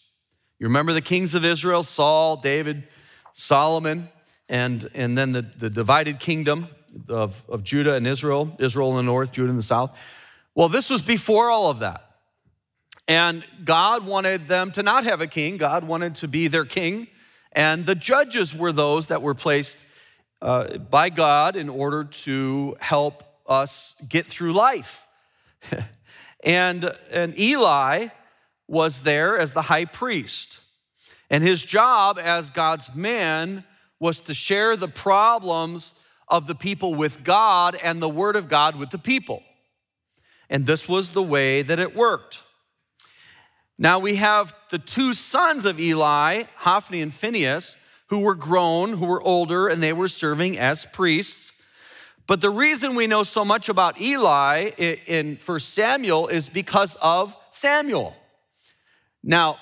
You 0.59 0.67
remember 0.67 0.93
the 0.93 1.01
kings 1.01 1.35
of 1.35 1.45
Israel 1.45 1.83
Saul, 1.83 2.37
David, 2.37 2.87
Solomon, 3.33 4.09
and, 4.51 4.91
and 4.95 5.17
then 5.17 5.31
the, 5.31 5.43
the 5.43 5.71
divided 5.71 6.19
kingdom 6.19 6.69
of, 7.09 7.45
of 7.49 7.63
Judah 7.63 7.95
and 7.95 8.07
Israel, 8.07 8.55
Israel 8.59 8.91
in 8.91 8.97
the 8.97 9.03
north, 9.05 9.31
Judah 9.31 9.49
in 9.49 9.57
the 9.57 9.63
south. 9.63 9.97
Well, 10.57 10.69
this 10.69 10.91
was 10.91 11.03
before 11.03 11.49
all 11.49 11.71
of 11.71 11.79
that. 11.79 12.05
And 13.07 13.45
God 13.65 14.05
wanted 14.05 14.49
them 14.49 14.73
to 14.73 14.83
not 14.83 15.05
have 15.05 15.21
a 15.21 15.29
king, 15.29 15.57
God 15.57 15.85
wanted 15.85 16.17
to 16.17 16.29
be 16.29 16.49
their 16.49 16.65
king. 16.65 17.07
And 17.53 17.87
the 17.87 17.95
judges 17.95 18.55
were 18.55 18.73
those 18.73 19.07
that 19.07 19.23
were 19.23 19.35
placed 19.35 19.85
uh, 20.43 20.79
by 20.79 21.11
God 21.11 21.55
in 21.55 21.69
order 21.69 22.05
to 22.05 22.77
help 22.81 23.23
us 23.47 23.95
get 24.09 24.27
through 24.27 24.53
life. 24.53 25.07
and, 26.45 26.97
and 27.11 27.39
Eli 27.39 28.09
was 28.67 29.03
there 29.03 29.39
as 29.39 29.53
the 29.53 29.63
high 29.63 29.85
priest. 29.85 30.61
And 31.29 31.45
his 31.45 31.65
job 31.65 32.19
as 32.19 32.51
God's 32.51 32.95
man 32.95 33.65
was 34.01 34.19
to 34.21 34.35
share 34.35 34.77
the 34.77 34.89
problems 34.89 35.93
of 36.27 36.47
the 36.47 36.55
people 36.55 36.95
with 36.95 37.23
God 37.23 37.77
and 37.83 38.01
the 38.01 38.09
word 38.09 38.35
of 38.35 38.49
God 38.49 38.77
with 38.77 38.91
the 38.91 38.99
people. 38.99 39.43
And 40.49 40.67
this 40.67 40.89
was 40.89 41.13
the 41.13 41.23
way 41.23 41.63
that 41.63 41.79
it 41.79 41.95
worked. 41.95 42.43
Now 43.79 43.99
we 43.99 44.17
have 44.17 44.55
the 44.71 44.79
two 44.79 45.13
sons 45.13 45.67
of 45.67 45.79
Eli, 45.79 46.45
Hophni 46.57 47.01
and 47.01 47.15
Phinehas, 47.15 47.77
who 48.09 48.21
were 48.21 48.35
grown, 48.35 48.95
who 48.95 49.07
were 49.07 49.23
older, 49.23 49.69
and 49.69 49.83
they 49.83 49.93
were 49.93 50.09
serving 50.09 50.59
as 50.59 50.85
priests. 50.87 51.53
But 52.27 52.41
the 52.41 52.51
reason 52.51 52.95
we 52.95 53.07
know 53.07 53.23
so 53.23 53.45
much 53.45 53.69
about 53.69 54.01
Eli 54.01 54.71
in 54.77 55.39
1 55.45 55.61
Samuel 55.61 56.29
is 56.29 56.49
because 56.49 56.97
of 56.97 57.37
Samuel. 57.51 58.17
Now, 59.23 59.59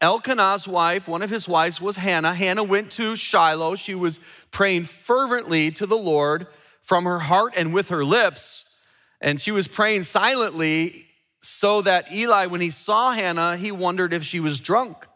Elkanah's 0.00 0.66
wife, 0.66 1.06
one 1.06 1.22
of 1.22 1.30
his 1.30 1.46
wives 1.46 1.80
was 1.80 1.98
Hannah. 1.98 2.34
Hannah 2.34 2.64
went 2.64 2.90
to 2.92 3.16
Shiloh. 3.16 3.76
She 3.76 3.94
was 3.94 4.18
praying 4.50 4.84
fervently 4.84 5.70
to 5.72 5.86
the 5.86 5.96
Lord 5.96 6.46
from 6.82 7.04
her 7.04 7.18
heart 7.18 7.54
and 7.56 7.74
with 7.74 7.90
her 7.90 8.04
lips. 8.04 8.64
And 9.20 9.40
she 9.40 9.50
was 9.50 9.68
praying 9.68 10.04
silently 10.04 11.04
so 11.40 11.82
that 11.82 12.10
Eli, 12.12 12.46
when 12.46 12.60
he 12.60 12.70
saw 12.70 13.12
Hannah, 13.12 13.56
he 13.56 13.70
wondered 13.70 14.12
if 14.12 14.22
she 14.22 14.40
was 14.40 14.58
drunk. 14.58 15.06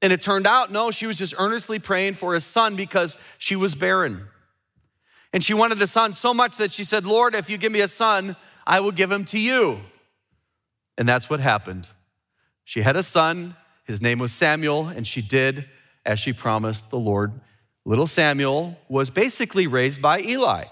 And 0.00 0.12
it 0.12 0.22
turned 0.22 0.46
out, 0.46 0.70
no, 0.70 0.90
she 0.90 1.06
was 1.06 1.16
just 1.16 1.34
earnestly 1.38 1.78
praying 1.78 2.14
for 2.14 2.34
a 2.34 2.40
son 2.40 2.76
because 2.76 3.16
she 3.38 3.56
was 3.56 3.74
barren. 3.74 4.28
And 5.32 5.42
she 5.42 5.54
wanted 5.54 5.82
a 5.82 5.86
son 5.86 6.14
so 6.14 6.32
much 6.32 6.58
that 6.58 6.70
she 6.70 6.84
said, 6.84 7.04
Lord, 7.04 7.34
if 7.34 7.50
you 7.50 7.58
give 7.58 7.72
me 7.72 7.80
a 7.80 7.88
son, 7.88 8.36
I 8.66 8.80
will 8.80 8.92
give 8.92 9.10
him 9.10 9.24
to 9.26 9.38
you. 9.38 9.80
And 10.96 11.08
that's 11.08 11.28
what 11.28 11.40
happened. 11.40 11.88
She 12.66 12.82
had 12.82 12.96
a 12.96 13.04
son, 13.04 13.54
his 13.84 14.02
name 14.02 14.18
was 14.18 14.32
Samuel, 14.32 14.88
and 14.88 15.06
she 15.06 15.22
did 15.22 15.66
as 16.04 16.18
she 16.18 16.32
promised 16.32 16.90
the 16.90 16.98
Lord. 16.98 17.32
Little 17.84 18.08
Samuel 18.08 18.76
was 18.88 19.08
basically 19.08 19.68
raised 19.68 20.02
by 20.02 20.18
Eli. 20.18 20.64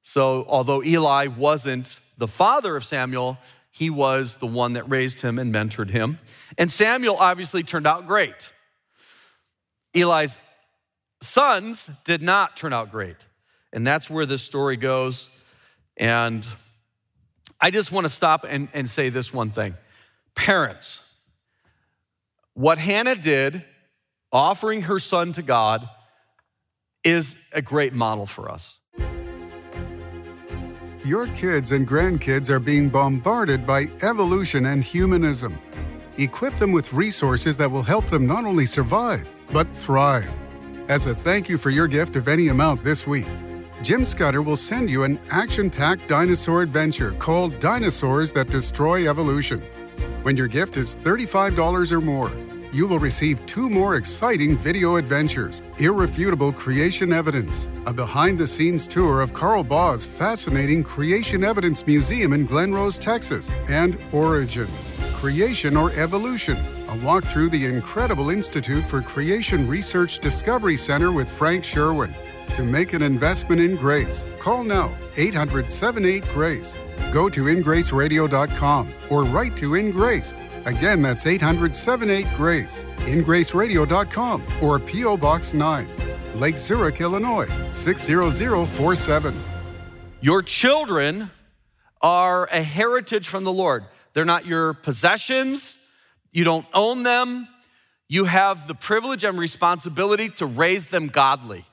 So, 0.00 0.46
although 0.48 0.82
Eli 0.82 1.26
wasn't 1.26 2.00
the 2.16 2.26
father 2.26 2.76
of 2.76 2.84
Samuel, 2.86 3.36
he 3.70 3.90
was 3.90 4.36
the 4.36 4.46
one 4.46 4.72
that 4.72 4.88
raised 4.88 5.20
him 5.20 5.38
and 5.38 5.54
mentored 5.54 5.90
him. 5.90 6.18
And 6.56 6.72
Samuel 6.72 7.18
obviously 7.18 7.62
turned 7.62 7.86
out 7.86 8.06
great. 8.06 8.50
Eli's 9.94 10.38
sons 11.20 11.90
did 12.04 12.22
not 12.22 12.56
turn 12.56 12.72
out 12.72 12.90
great. 12.90 13.26
And 13.70 13.86
that's 13.86 14.08
where 14.08 14.24
this 14.24 14.40
story 14.40 14.78
goes. 14.78 15.28
And 15.98 16.48
I 17.60 17.70
just 17.70 17.92
want 17.92 18.06
to 18.06 18.08
stop 18.08 18.46
and, 18.48 18.68
and 18.72 18.88
say 18.88 19.10
this 19.10 19.30
one 19.30 19.50
thing. 19.50 19.74
Parents, 20.34 21.12
what 22.54 22.78
Hannah 22.78 23.14
did, 23.14 23.64
offering 24.32 24.82
her 24.82 24.98
son 24.98 25.32
to 25.32 25.42
God, 25.42 25.88
is 27.04 27.48
a 27.52 27.62
great 27.62 27.92
model 27.92 28.26
for 28.26 28.50
us. 28.50 28.78
Your 31.04 31.26
kids 31.28 31.72
and 31.72 31.86
grandkids 31.86 32.48
are 32.48 32.60
being 32.60 32.88
bombarded 32.88 33.66
by 33.66 33.88
evolution 34.02 34.66
and 34.66 34.84
humanism. 34.84 35.58
Equip 36.18 36.54
them 36.56 36.70
with 36.70 36.92
resources 36.92 37.56
that 37.56 37.70
will 37.70 37.82
help 37.82 38.06
them 38.06 38.24
not 38.26 38.44
only 38.44 38.66
survive, 38.66 39.28
but 39.52 39.66
thrive. 39.76 40.30
As 40.88 41.06
a 41.06 41.14
thank 41.14 41.48
you 41.48 41.58
for 41.58 41.70
your 41.70 41.88
gift 41.88 42.14
of 42.14 42.28
any 42.28 42.48
amount 42.48 42.84
this 42.84 43.06
week, 43.06 43.26
Jim 43.82 44.04
Scudder 44.04 44.42
will 44.42 44.56
send 44.56 44.88
you 44.88 45.02
an 45.02 45.18
action 45.30 45.70
packed 45.70 46.06
dinosaur 46.06 46.62
adventure 46.62 47.12
called 47.12 47.58
Dinosaurs 47.58 48.30
That 48.30 48.48
Destroy 48.48 49.08
Evolution. 49.08 49.60
When 50.22 50.36
your 50.36 50.48
gift 50.48 50.76
is 50.76 50.94
$35 50.94 51.92
or 51.92 52.00
more, 52.00 52.30
you 52.72 52.86
will 52.86 52.98
receive 52.98 53.44
two 53.44 53.68
more 53.68 53.96
exciting 53.96 54.56
video 54.56 54.96
adventures 54.96 55.62
Irrefutable 55.78 56.52
Creation 56.52 57.12
Evidence, 57.12 57.68
a 57.86 57.92
behind 57.92 58.38
the 58.38 58.46
scenes 58.46 58.88
tour 58.88 59.20
of 59.20 59.34
Carl 59.34 59.62
Baugh's 59.62 60.06
fascinating 60.06 60.82
Creation 60.82 61.44
Evidence 61.44 61.86
Museum 61.86 62.32
in 62.32 62.46
Glen 62.46 62.72
Rose, 62.72 62.98
Texas, 62.98 63.50
and 63.68 63.98
Origins 64.12 64.92
Creation 65.14 65.76
or 65.76 65.92
Evolution, 65.92 66.56
a 66.88 66.96
walk 67.04 67.24
through 67.24 67.50
the 67.50 67.66
incredible 67.66 68.30
Institute 68.30 68.84
for 68.86 69.02
Creation 69.02 69.68
Research 69.68 70.18
Discovery 70.18 70.76
Center 70.76 71.12
with 71.12 71.30
Frank 71.30 71.64
Sherwin. 71.64 72.14
To 72.56 72.64
make 72.64 72.92
an 72.92 73.02
investment 73.02 73.60
in 73.60 73.76
grace, 73.76 74.26
call 74.38 74.64
now 74.64 74.90
800 75.16 75.70
78 75.70 76.24
Grace 76.34 76.74
go 77.12 77.28
to 77.28 77.44
ingraceradio.com 77.44 78.92
or 79.10 79.24
write 79.24 79.56
to 79.58 79.74
In 79.74 79.90
Grace. 79.90 80.34
Again, 80.64 81.02
that's 81.02 81.26
800 81.26 81.76
78 81.76 82.26
Grace, 82.36 82.84
ingraceradio.com 82.98 84.42
or 84.62 84.78
P.O. 84.78 85.16
Box 85.16 85.54
9, 85.54 85.88
Lake 86.36 86.56
Zurich, 86.56 87.00
Illinois 87.00 87.48
60047. 87.70 89.42
Your 90.20 90.42
children 90.42 91.30
are 92.00 92.48
a 92.52 92.62
heritage 92.62 93.28
from 93.28 93.44
the 93.44 93.52
Lord. 93.52 93.84
They're 94.12 94.24
not 94.24 94.46
your 94.46 94.74
possessions, 94.74 95.88
you 96.32 96.44
don't 96.44 96.66
own 96.72 97.02
them. 97.02 97.48
You 98.08 98.24
have 98.24 98.68
the 98.68 98.74
privilege 98.74 99.24
and 99.24 99.38
responsibility 99.38 100.28
to 100.30 100.44
raise 100.44 100.88
them 100.88 101.08
godly. 101.08 101.64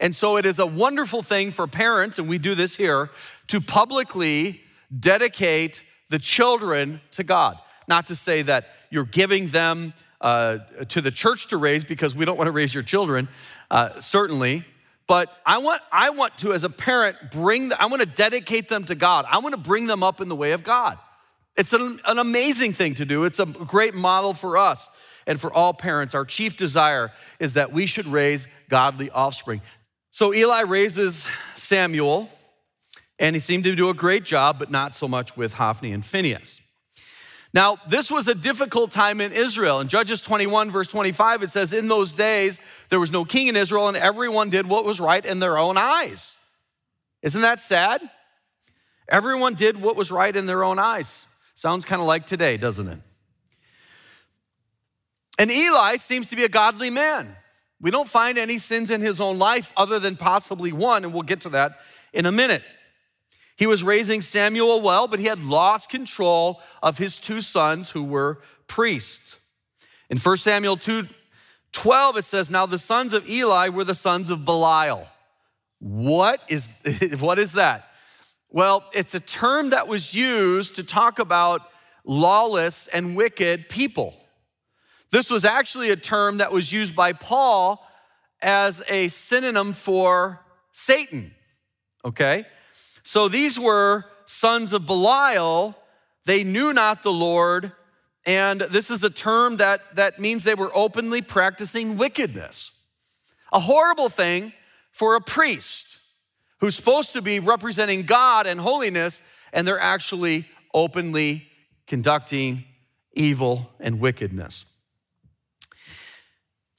And 0.00 0.14
so 0.14 0.36
it 0.36 0.46
is 0.46 0.58
a 0.58 0.66
wonderful 0.66 1.22
thing 1.22 1.50
for 1.50 1.66
parents, 1.66 2.18
and 2.18 2.28
we 2.28 2.38
do 2.38 2.54
this 2.54 2.76
here, 2.76 3.10
to 3.48 3.60
publicly 3.60 4.62
dedicate 4.96 5.84
the 6.10 6.18
children 6.18 7.00
to 7.12 7.24
God. 7.24 7.58
Not 7.86 8.06
to 8.08 8.16
say 8.16 8.42
that 8.42 8.68
you're 8.90 9.04
giving 9.04 9.48
them 9.48 9.94
uh, 10.20 10.58
to 10.88 11.00
the 11.00 11.10
church 11.10 11.48
to 11.48 11.56
raise 11.56 11.84
because 11.84 12.14
we 12.14 12.24
don't 12.24 12.38
want 12.38 12.48
to 12.48 12.52
raise 12.52 12.72
your 12.74 12.82
children, 12.82 13.28
uh, 13.70 14.00
certainly. 14.00 14.64
But 15.06 15.30
I 15.44 15.58
want, 15.58 15.82
I 15.92 16.10
want 16.10 16.38
to, 16.38 16.54
as 16.54 16.64
a 16.64 16.70
parent, 16.70 17.16
bring, 17.30 17.72
I 17.74 17.86
want 17.86 18.00
to 18.00 18.08
dedicate 18.08 18.68
them 18.68 18.84
to 18.84 18.94
God. 18.94 19.26
I 19.28 19.38
want 19.38 19.54
to 19.54 19.60
bring 19.60 19.86
them 19.86 20.02
up 20.02 20.20
in 20.20 20.28
the 20.28 20.36
way 20.36 20.52
of 20.52 20.64
God. 20.64 20.98
It's 21.56 21.72
an, 21.72 22.00
an 22.06 22.18
amazing 22.18 22.72
thing 22.72 22.94
to 22.94 23.04
do. 23.04 23.24
It's 23.24 23.38
a 23.38 23.46
great 23.46 23.94
model 23.94 24.34
for 24.34 24.56
us 24.56 24.88
and 25.26 25.40
for 25.40 25.52
all 25.52 25.74
parents. 25.74 26.14
Our 26.14 26.24
chief 26.24 26.56
desire 26.56 27.12
is 27.38 27.54
that 27.54 27.72
we 27.72 27.86
should 27.86 28.06
raise 28.06 28.48
godly 28.68 29.10
offspring. 29.10 29.60
So 30.14 30.32
Eli 30.32 30.60
raises 30.60 31.28
Samuel, 31.56 32.28
and 33.18 33.34
he 33.34 33.40
seemed 33.40 33.64
to 33.64 33.74
do 33.74 33.90
a 33.90 33.94
great 33.94 34.22
job, 34.22 34.60
but 34.60 34.70
not 34.70 34.94
so 34.94 35.08
much 35.08 35.36
with 35.36 35.54
Hophni 35.54 35.90
and 35.90 36.06
Phinehas. 36.06 36.60
Now, 37.52 37.78
this 37.88 38.12
was 38.12 38.28
a 38.28 38.34
difficult 38.36 38.92
time 38.92 39.20
in 39.20 39.32
Israel. 39.32 39.80
In 39.80 39.88
Judges 39.88 40.20
21, 40.20 40.70
verse 40.70 40.86
25, 40.86 41.42
it 41.42 41.50
says, 41.50 41.72
In 41.72 41.88
those 41.88 42.14
days, 42.14 42.60
there 42.90 43.00
was 43.00 43.10
no 43.10 43.24
king 43.24 43.48
in 43.48 43.56
Israel, 43.56 43.88
and 43.88 43.96
everyone 43.96 44.50
did 44.50 44.68
what 44.68 44.84
was 44.84 45.00
right 45.00 45.26
in 45.26 45.40
their 45.40 45.58
own 45.58 45.76
eyes. 45.76 46.36
Isn't 47.22 47.42
that 47.42 47.60
sad? 47.60 48.00
Everyone 49.08 49.54
did 49.54 49.82
what 49.82 49.96
was 49.96 50.12
right 50.12 50.36
in 50.36 50.46
their 50.46 50.62
own 50.62 50.78
eyes. 50.78 51.26
Sounds 51.54 51.84
kind 51.84 52.00
of 52.00 52.06
like 52.06 52.24
today, 52.24 52.56
doesn't 52.56 52.86
it? 52.86 53.00
And 55.40 55.50
Eli 55.50 55.96
seems 55.96 56.28
to 56.28 56.36
be 56.36 56.44
a 56.44 56.48
godly 56.48 56.90
man. 56.90 57.34
We 57.80 57.90
don't 57.90 58.08
find 58.08 58.38
any 58.38 58.58
sins 58.58 58.90
in 58.90 59.00
his 59.00 59.20
own 59.20 59.38
life 59.38 59.72
other 59.76 59.98
than 59.98 60.16
possibly 60.16 60.72
one, 60.72 61.04
and 61.04 61.12
we'll 61.12 61.22
get 61.22 61.40
to 61.42 61.48
that 61.50 61.78
in 62.12 62.26
a 62.26 62.32
minute. 62.32 62.62
He 63.56 63.66
was 63.66 63.84
raising 63.84 64.20
Samuel 64.20 64.80
well, 64.80 65.06
but 65.06 65.20
he 65.20 65.26
had 65.26 65.44
lost 65.44 65.90
control 65.90 66.60
of 66.82 66.98
his 66.98 67.18
two 67.18 67.40
sons 67.40 67.90
who 67.90 68.02
were 68.02 68.40
priests. 68.66 69.36
In 70.10 70.18
1 70.18 70.36
Samuel 70.38 70.76
2 70.76 71.08
12, 71.72 72.18
it 72.18 72.24
says, 72.24 72.50
Now 72.50 72.66
the 72.66 72.78
sons 72.78 73.14
of 73.14 73.28
Eli 73.28 73.68
were 73.68 73.84
the 73.84 73.96
sons 73.96 74.30
of 74.30 74.44
Belial. 74.44 75.08
What 75.80 76.40
is, 76.48 76.68
what 77.18 77.38
is 77.38 77.54
that? 77.54 77.90
Well, 78.48 78.84
it's 78.92 79.14
a 79.16 79.20
term 79.20 79.70
that 79.70 79.88
was 79.88 80.14
used 80.14 80.76
to 80.76 80.84
talk 80.84 81.18
about 81.18 81.62
lawless 82.04 82.86
and 82.86 83.16
wicked 83.16 83.68
people. 83.68 84.14
This 85.10 85.30
was 85.30 85.44
actually 85.44 85.90
a 85.90 85.96
term 85.96 86.38
that 86.38 86.52
was 86.52 86.72
used 86.72 86.96
by 86.96 87.12
Paul 87.12 87.86
as 88.42 88.82
a 88.88 89.08
synonym 89.08 89.72
for 89.72 90.40
Satan, 90.72 91.34
okay? 92.04 92.46
So 93.02 93.28
these 93.28 93.58
were 93.58 94.04
sons 94.26 94.72
of 94.72 94.86
Belial 94.86 95.76
they 96.24 96.42
knew 96.42 96.72
not 96.72 97.02
the 97.02 97.12
Lord. 97.12 97.72
And 98.26 98.62
this 98.62 98.90
is 98.90 99.04
a 99.04 99.10
term 99.10 99.58
that, 99.58 99.96
that 99.96 100.18
means 100.18 100.44
they 100.44 100.54
were 100.54 100.72
openly 100.74 101.20
practicing 101.22 101.96
wickedness. 101.96 102.72
A 103.52 103.60
horrible 103.60 104.08
thing 104.08 104.52
for 104.90 105.14
a 105.14 105.20
priest 105.20 105.98
who's 106.60 106.74
supposed 106.74 107.12
to 107.12 107.20
be 107.20 107.38
representing 107.40 108.04
God 108.04 108.46
and 108.46 108.58
holiness, 108.58 109.22
and 109.52 109.68
they're 109.68 109.80
actually 109.80 110.46
openly 110.72 111.46
conducting 111.86 112.64
evil 113.12 113.70
and 113.78 114.00
wickedness. 114.00 114.64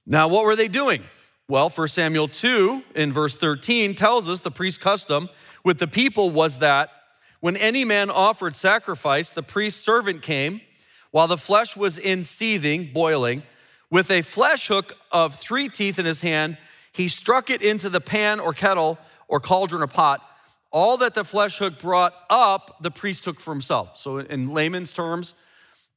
Now, 0.05 0.27
what 0.27 0.45
were 0.45 0.55
they 0.55 0.67
doing? 0.67 1.03
Well, 1.47 1.69
1 1.69 1.87
Samuel 1.87 2.27
2 2.27 2.83
in 2.95 3.13
verse 3.13 3.35
13 3.35 3.93
tells 3.93 4.29
us 4.29 4.39
the 4.41 4.51
priest's 4.51 4.77
custom 4.77 5.29
with 5.63 5.79
the 5.79 5.87
people 5.87 6.29
was 6.29 6.59
that 6.59 6.89
when 7.39 7.57
any 7.57 7.85
man 7.85 8.09
offered 8.09 8.55
sacrifice, 8.55 9.29
the 9.29 9.43
priest's 9.43 9.83
servant 9.83 10.21
came 10.21 10.61
while 11.11 11.27
the 11.27 11.37
flesh 11.37 11.75
was 11.75 11.97
in 11.97 12.23
seething, 12.23 12.91
boiling, 12.91 13.43
with 13.89 14.11
a 14.11 14.21
flesh 14.21 14.67
hook 14.67 14.97
of 15.11 15.35
three 15.35 15.69
teeth 15.69 15.97
in 15.97 16.05
his 16.05 16.21
hand. 16.21 16.57
He 16.91 17.07
struck 17.07 17.49
it 17.49 17.61
into 17.61 17.89
the 17.89 18.01
pan 18.01 18.39
or 18.39 18.53
kettle 18.53 18.97
or 19.27 19.39
cauldron 19.39 19.81
or 19.81 19.87
pot. 19.87 20.21
All 20.71 20.97
that 20.97 21.13
the 21.13 21.23
flesh 21.23 21.57
hook 21.59 21.79
brought 21.79 22.13
up, 22.29 22.77
the 22.81 22.91
priest 22.91 23.23
took 23.23 23.39
for 23.39 23.53
himself. 23.53 23.97
So, 23.97 24.17
in 24.17 24.49
layman's 24.49 24.91
terms, 24.91 25.35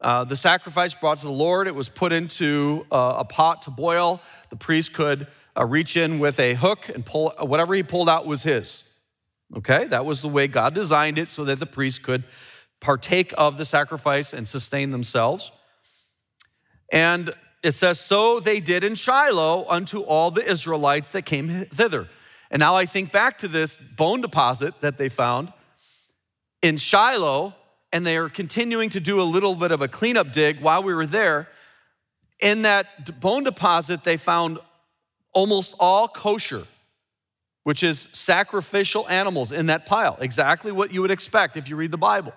uh, 0.00 0.24
the 0.24 0.36
sacrifice 0.36 0.94
brought 0.94 1.18
to 1.18 1.24
the 1.24 1.32
Lord, 1.32 1.66
it 1.66 1.74
was 1.74 1.88
put 1.88 2.12
into 2.12 2.86
uh, 2.90 3.16
a 3.18 3.24
pot 3.24 3.62
to 3.62 3.70
boil. 3.70 4.20
The 4.50 4.56
priest 4.56 4.92
could 4.92 5.26
uh, 5.56 5.64
reach 5.64 5.96
in 5.96 6.18
with 6.18 6.38
a 6.38 6.54
hook 6.54 6.88
and 6.88 7.04
pull 7.04 7.32
whatever 7.40 7.74
he 7.74 7.82
pulled 7.82 8.08
out 8.08 8.26
was 8.26 8.44
his. 8.44 8.84
Okay, 9.56 9.86
that 9.86 10.04
was 10.04 10.20
the 10.20 10.28
way 10.28 10.46
God 10.46 10.74
designed 10.74 11.18
it 11.18 11.28
so 11.28 11.44
that 11.44 11.58
the 11.58 11.66
priest 11.66 12.02
could 12.02 12.24
partake 12.80 13.32
of 13.36 13.56
the 13.56 13.64
sacrifice 13.64 14.32
and 14.32 14.46
sustain 14.46 14.90
themselves. 14.90 15.50
And 16.92 17.34
it 17.62 17.72
says, 17.72 17.98
So 17.98 18.40
they 18.40 18.60
did 18.60 18.84
in 18.84 18.94
Shiloh 18.94 19.66
unto 19.68 20.00
all 20.00 20.30
the 20.30 20.48
Israelites 20.48 21.10
that 21.10 21.22
came 21.22 21.64
thither. 21.66 22.08
And 22.50 22.60
now 22.60 22.76
I 22.76 22.86
think 22.86 23.10
back 23.10 23.38
to 23.38 23.48
this 23.48 23.78
bone 23.78 24.20
deposit 24.20 24.80
that 24.80 24.96
they 24.96 25.08
found 25.08 25.52
in 26.62 26.76
Shiloh, 26.76 27.54
and 27.92 28.06
they 28.06 28.16
are 28.16 28.28
continuing 28.28 28.90
to 28.90 29.00
do 29.00 29.20
a 29.20 29.24
little 29.24 29.54
bit 29.54 29.72
of 29.72 29.80
a 29.80 29.88
cleanup 29.88 30.32
dig 30.32 30.60
while 30.60 30.82
we 30.82 30.94
were 30.94 31.06
there. 31.06 31.48
In 32.40 32.62
that 32.62 33.20
bone 33.20 33.44
deposit, 33.44 34.04
they 34.04 34.16
found 34.16 34.58
almost 35.32 35.74
all 35.80 36.08
kosher, 36.08 36.66
which 37.64 37.82
is 37.82 38.08
sacrificial 38.12 39.08
animals 39.08 39.52
in 39.52 39.66
that 39.66 39.86
pile. 39.86 40.16
Exactly 40.20 40.72
what 40.72 40.92
you 40.92 41.02
would 41.02 41.10
expect 41.10 41.56
if 41.56 41.68
you 41.68 41.76
read 41.76 41.90
the 41.90 41.98
Bible. 41.98 42.32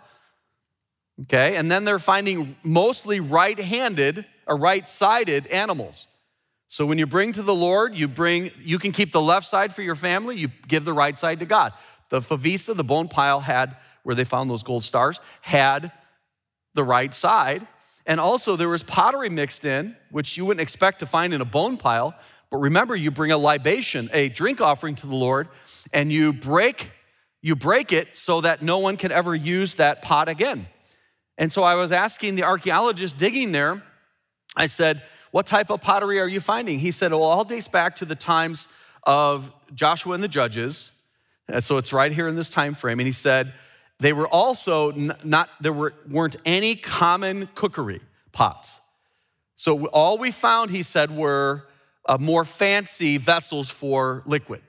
Okay, 1.23 1.55
and 1.55 1.69
then 1.69 1.85
they're 1.85 1.99
finding 1.99 2.55
mostly 2.63 3.19
right 3.19 3.59
handed 3.59 4.25
or 4.47 4.57
right 4.57 4.87
sided 4.89 5.45
animals. 5.47 6.07
So 6.67 6.85
when 6.85 6.97
you 6.97 7.05
bring 7.05 7.33
to 7.33 7.43
the 7.43 7.53
Lord, 7.53 7.93
you 7.95 8.07
bring, 8.07 8.49
you 8.63 8.79
can 8.79 8.91
keep 8.91 9.11
the 9.11 9.21
left 9.21 9.45
side 9.45 9.73
for 9.75 9.81
your 9.81 9.95
family, 9.95 10.37
you 10.37 10.47
give 10.67 10.85
the 10.85 10.93
right 10.93 11.17
side 11.17 11.39
to 11.39 11.45
God. 11.45 11.73
The 12.09 12.21
favissa, 12.21 12.75
the 12.75 12.83
bone 12.83 13.07
pile 13.07 13.41
had, 13.41 13.75
where 14.03 14.15
they 14.15 14.23
found 14.23 14.49
those 14.49 14.63
gold 14.63 14.83
stars, 14.83 15.19
had 15.41 15.91
the 16.73 16.83
right 16.83 17.13
side. 17.13 17.65
And 18.05 18.19
also 18.19 18.55
there 18.55 18.69
was 18.69 18.83
pottery 18.83 19.29
mixed 19.29 19.65
in, 19.65 19.95
which 20.09 20.37
you 20.37 20.45
wouldn't 20.45 20.61
expect 20.61 20.99
to 20.99 21.05
find 21.05 21.33
in 21.33 21.41
a 21.41 21.45
bone 21.45 21.77
pile. 21.77 22.15
But 22.49 22.57
remember, 22.57 22.95
you 22.95 23.11
bring 23.11 23.31
a 23.31 23.37
libation, 23.37 24.09
a 24.11 24.29
drink 24.29 24.59
offering 24.59 24.95
to 24.97 25.07
the 25.07 25.15
Lord, 25.15 25.47
and 25.93 26.11
you 26.11 26.33
break, 26.33 26.91
you 27.41 27.55
break 27.55 27.93
it 27.93 28.15
so 28.15 28.41
that 28.41 28.61
no 28.61 28.79
one 28.79 28.97
can 28.97 29.11
ever 29.11 29.35
use 29.35 29.75
that 29.75 30.01
pot 30.01 30.27
again. 30.27 30.67
And 31.37 31.51
so 31.51 31.63
I 31.63 31.75
was 31.75 31.91
asking 31.91 32.35
the 32.35 32.43
archaeologist 32.43 33.17
digging 33.17 33.51
there, 33.51 33.83
I 34.55 34.65
said, 34.65 35.01
what 35.31 35.47
type 35.47 35.69
of 35.69 35.79
pottery 35.81 36.19
are 36.19 36.27
you 36.27 36.41
finding? 36.41 36.79
He 36.79 36.91
said, 36.91 37.11
Well, 37.11 37.23
all 37.23 37.43
dates 37.43 37.67
back 37.67 37.95
to 37.97 38.05
the 38.05 38.15
times 38.15 38.67
of 39.03 39.51
Joshua 39.73 40.13
and 40.13 40.23
the 40.23 40.27
judges. 40.27 40.91
And 41.47 41.63
so 41.63 41.77
it's 41.77 41.91
right 41.91 42.11
here 42.11 42.27
in 42.27 42.35
this 42.35 42.49
time 42.49 42.75
frame. 42.75 42.99
And 42.99 43.07
he 43.07 43.13
said, 43.13 43.53
they 44.01 44.13
were 44.13 44.27
also 44.27 44.91
not, 45.23 45.49
there 45.61 45.71
were, 45.71 45.93
weren't 46.09 46.35
any 46.43 46.73
common 46.73 47.47
cookery 47.53 48.01
pots. 48.31 48.79
So 49.55 49.85
all 49.87 50.17
we 50.17 50.31
found, 50.31 50.71
he 50.71 50.81
said, 50.81 51.15
were 51.15 51.67
uh, 52.09 52.17
more 52.19 52.43
fancy 52.43 53.17
vessels 53.17 53.69
for 53.69 54.23
liquid. 54.25 54.63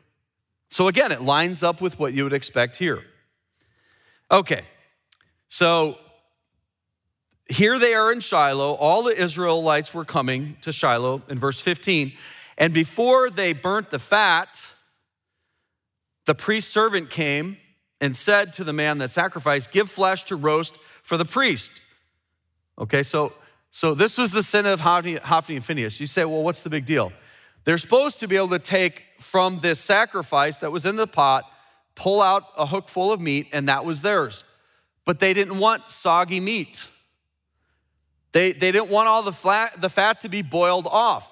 So 0.68 0.86
again, 0.86 1.12
it 1.12 1.22
lines 1.22 1.62
up 1.62 1.80
with 1.80 1.98
what 1.98 2.12
you 2.12 2.24
would 2.24 2.34
expect 2.34 2.76
here. 2.76 3.02
Okay, 4.30 4.64
so 5.48 5.96
here 7.48 7.78
they 7.78 7.94
are 7.94 8.12
in 8.12 8.20
Shiloh. 8.20 8.74
All 8.74 9.02
the 9.02 9.18
Israelites 9.18 9.94
were 9.94 10.04
coming 10.04 10.58
to 10.60 10.72
Shiloh 10.72 11.22
in 11.30 11.38
verse 11.38 11.58
15. 11.58 12.12
And 12.58 12.74
before 12.74 13.30
they 13.30 13.54
burnt 13.54 13.88
the 13.88 13.98
fat, 13.98 14.74
the 16.26 16.34
priest 16.34 16.70
servant 16.70 17.08
came 17.08 17.56
and 18.02 18.16
said 18.16 18.52
to 18.54 18.64
the 18.64 18.72
man 18.72 18.98
that 18.98 19.12
sacrificed, 19.12 19.70
Give 19.70 19.88
flesh 19.88 20.24
to 20.24 20.36
roast 20.36 20.76
for 21.02 21.16
the 21.16 21.24
priest. 21.24 21.70
Okay, 22.78 23.04
so, 23.04 23.32
so 23.70 23.94
this 23.94 24.18
was 24.18 24.32
the 24.32 24.42
sin 24.42 24.66
of 24.66 24.80
Hophni, 24.80 25.16
and 25.22 25.64
Phinehas. 25.64 26.00
You 26.00 26.06
say, 26.06 26.24
Well, 26.24 26.42
what's 26.42 26.62
the 26.62 26.68
big 26.68 26.84
deal? 26.84 27.12
They're 27.64 27.78
supposed 27.78 28.18
to 28.20 28.26
be 28.26 28.36
able 28.36 28.48
to 28.48 28.58
take 28.58 29.04
from 29.20 29.60
this 29.60 29.78
sacrifice 29.78 30.58
that 30.58 30.72
was 30.72 30.84
in 30.84 30.96
the 30.96 31.06
pot, 31.06 31.44
pull 31.94 32.20
out 32.20 32.42
a 32.58 32.66
hook 32.66 32.88
full 32.88 33.12
of 33.12 33.20
meat, 33.20 33.46
and 33.52 33.68
that 33.68 33.84
was 33.84 34.02
theirs. 34.02 34.44
But 35.04 35.20
they 35.20 35.32
didn't 35.32 35.58
want 35.58 35.86
soggy 35.86 36.40
meat. 36.40 36.88
They, 38.32 38.52
they 38.52 38.72
didn't 38.72 38.90
want 38.90 39.06
all 39.06 39.22
the, 39.22 39.32
flat, 39.32 39.80
the 39.80 39.88
fat 39.88 40.22
to 40.22 40.28
be 40.28 40.42
boiled 40.42 40.88
off. 40.88 41.30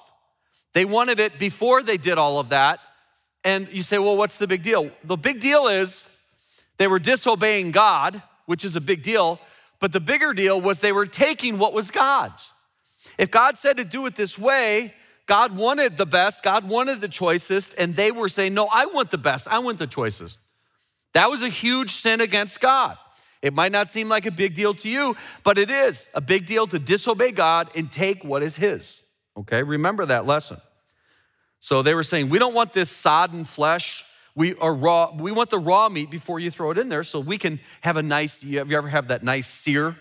They 0.72 0.85
wanted 0.85 1.18
it 1.18 1.37
before 1.37 1.83
they 1.83 1.96
did 1.96 2.16
all 2.16 2.38
of 2.38 2.50
that. 2.50 2.78
And 3.42 3.68
you 3.72 3.83
say, 3.83 3.98
well, 3.98 4.16
what's 4.16 4.38
the 4.38 4.46
big 4.46 4.62
deal? 4.62 4.90
The 5.02 5.16
big 5.16 5.40
deal 5.40 5.66
is 5.66 6.18
they 6.81 6.88
were 6.88 6.99
disobeying 6.99 7.73
God, 7.73 8.23
which 8.47 8.64
is 8.64 8.75
a 8.75 8.81
big 8.81 9.03
deal. 9.03 9.38
But 9.81 9.93
the 9.93 10.01
bigger 10.01 10.33
deal 10.33 10.59
was 10.59 10.81
they 10.81 10.93
were 10.93 11.05
taking 11.05 11.59
what 11.59 11.75
was 11.75 11.90
God's. 11.90 12.55
If 13.19 13.31
God 13.31 13.59
said 13.59 13.77
to 13.77 13.85
do 13.85 14.07
it 14.07 14.14
this 14.16 14.38
way, 14.38 14.95
God 15.27 15.55
wanted 15.55 15.99
the 15.99 16.07
best, 16.07 16.43
God 16.43 16.66
wanted 16.66 17.03
the 17.03 17.09
choicest, 17.09 17.75
and 17.77 17.95
they 17.95 18.11
were 18.11 18.31
saying, 18.31 18.55
No, 18.55 18.66
I 18.73 18.87
want 18.87 19.11
the 19.11 19.19
best, 19.19 19.47
I 19.47 19.59
want 19.59 19.79
the 19.79 19.87
choicest. 19.87 20.38
That 21.12 21.31
was 21.31 21.43
a 21.43 21.51
huge 21.51 21.90
sin 21.90 22.23
against 22.23 22.62
God. 22.62 22.97
It 23.43 23.53
might 23.53 23.73
not 23.73 23.90
seem 23.90 24.09
like 24.09 24.25
a 24.25 24.31
big 24.31 24.55
deal 24.55 24.73
to 24.73 24.88
you, 24.88 25.16
but 25.45 25.59
it 25.59 25.71
is 25.71 26.09
a 26.14 26.23
big 26.23 26.47
deal 26.47 26.66
to 26.69 26.79
disobey 26.79 27.33
God 27.33 27.69
and 27.77 27.93
take 27.93 28.25
what 28.25 28.43
is 28.43 28.57
His. 28.57 29.03
Okay, 29.37 29.62
remember 29.62 30.07
that 30.07 30.25
lesson. 30.25 30.62
So 31.59 31.83
they 31.83 31.93
were 31.93 32.05
saying, 32.05 32.31
we 32.31 32.38
don't 32.38 32.55
want 32.55 32.73
this 32.73 32.88
sodden 32.88 33.45
flesh. 33.45 34.07
We 34.35 34.55
are 34.57 34.75
raw. 34.75 35.12
We 35.14 35.33
want 35.33 35.51
the 35.51 35.59
raw 35.59 35.88
meat 35.88 36.11
before 36.11 36.38
you 36.40 36.51
throw 36.51 36.71
it 36.71 36.79
in 36.79 36.88
there, 36.88 37.03
so 37.03 37.21
we 37.21 37.38
can 37.38 37.61
have 37.81 37.97
a 37.97 38.03
nice. 38.03 38.43
You 38.43 38.59
have 38.59 38.71
you 38.71 38.77
ever 38.77 38.88
have 38.88 39.09
that 39.09 39.23
nice 39.23 39.47
sear? 39.47 39.97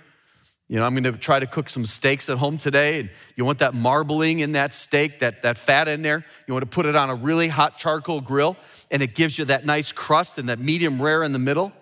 You 0.68 0.78
know, 0.78 0.86
I'm 0.86 0.94
going 0.94 1.04
to 1.06 1.13
try 1.13 1.39
to 1.39 1.48
cook 1.48 1.68
some 1.68 1.84
steaks 1.84 2.30
at 2.30 2.38
home 2.38 2.60
today, 2.60 3.00
and 3.00 3.10
you 3.36 3.44
want 3.44 3.58
that 3.58 3.74
marbling 3.74 4.39
in 4.39 4.52
that 4.52 4.72
steak, 4.72 5.20
that 5.20 5.42
that 5.42 5.58
fat 5.58 5.88
in 5.88 6.04
there. 6.04 6.24
You 6.48 6.54
want 6.54 6.63
to 6.63 6.70
put 6.70 6.86
it 6.86 6.96
on 6.96 7.10
a 7.10 7.15
really 7.15 7.48
hot 7.48 7.78
charcoal 7.78 8.22
grill, 8.22 8.56
and 8.92 9.02
it 9.02 9.15
gives 9.15 9.39
you 9.39 9.46
that 9.46 9.65
nice 9.65 9.92
crust 9.92 10.38
and 10.38 10.48
that 10.50 10.60
medium 10.60 11.02
rare 11.02 11.24
in 11.24 11.32
the 11.32 11.39
middle. 11.39 11.74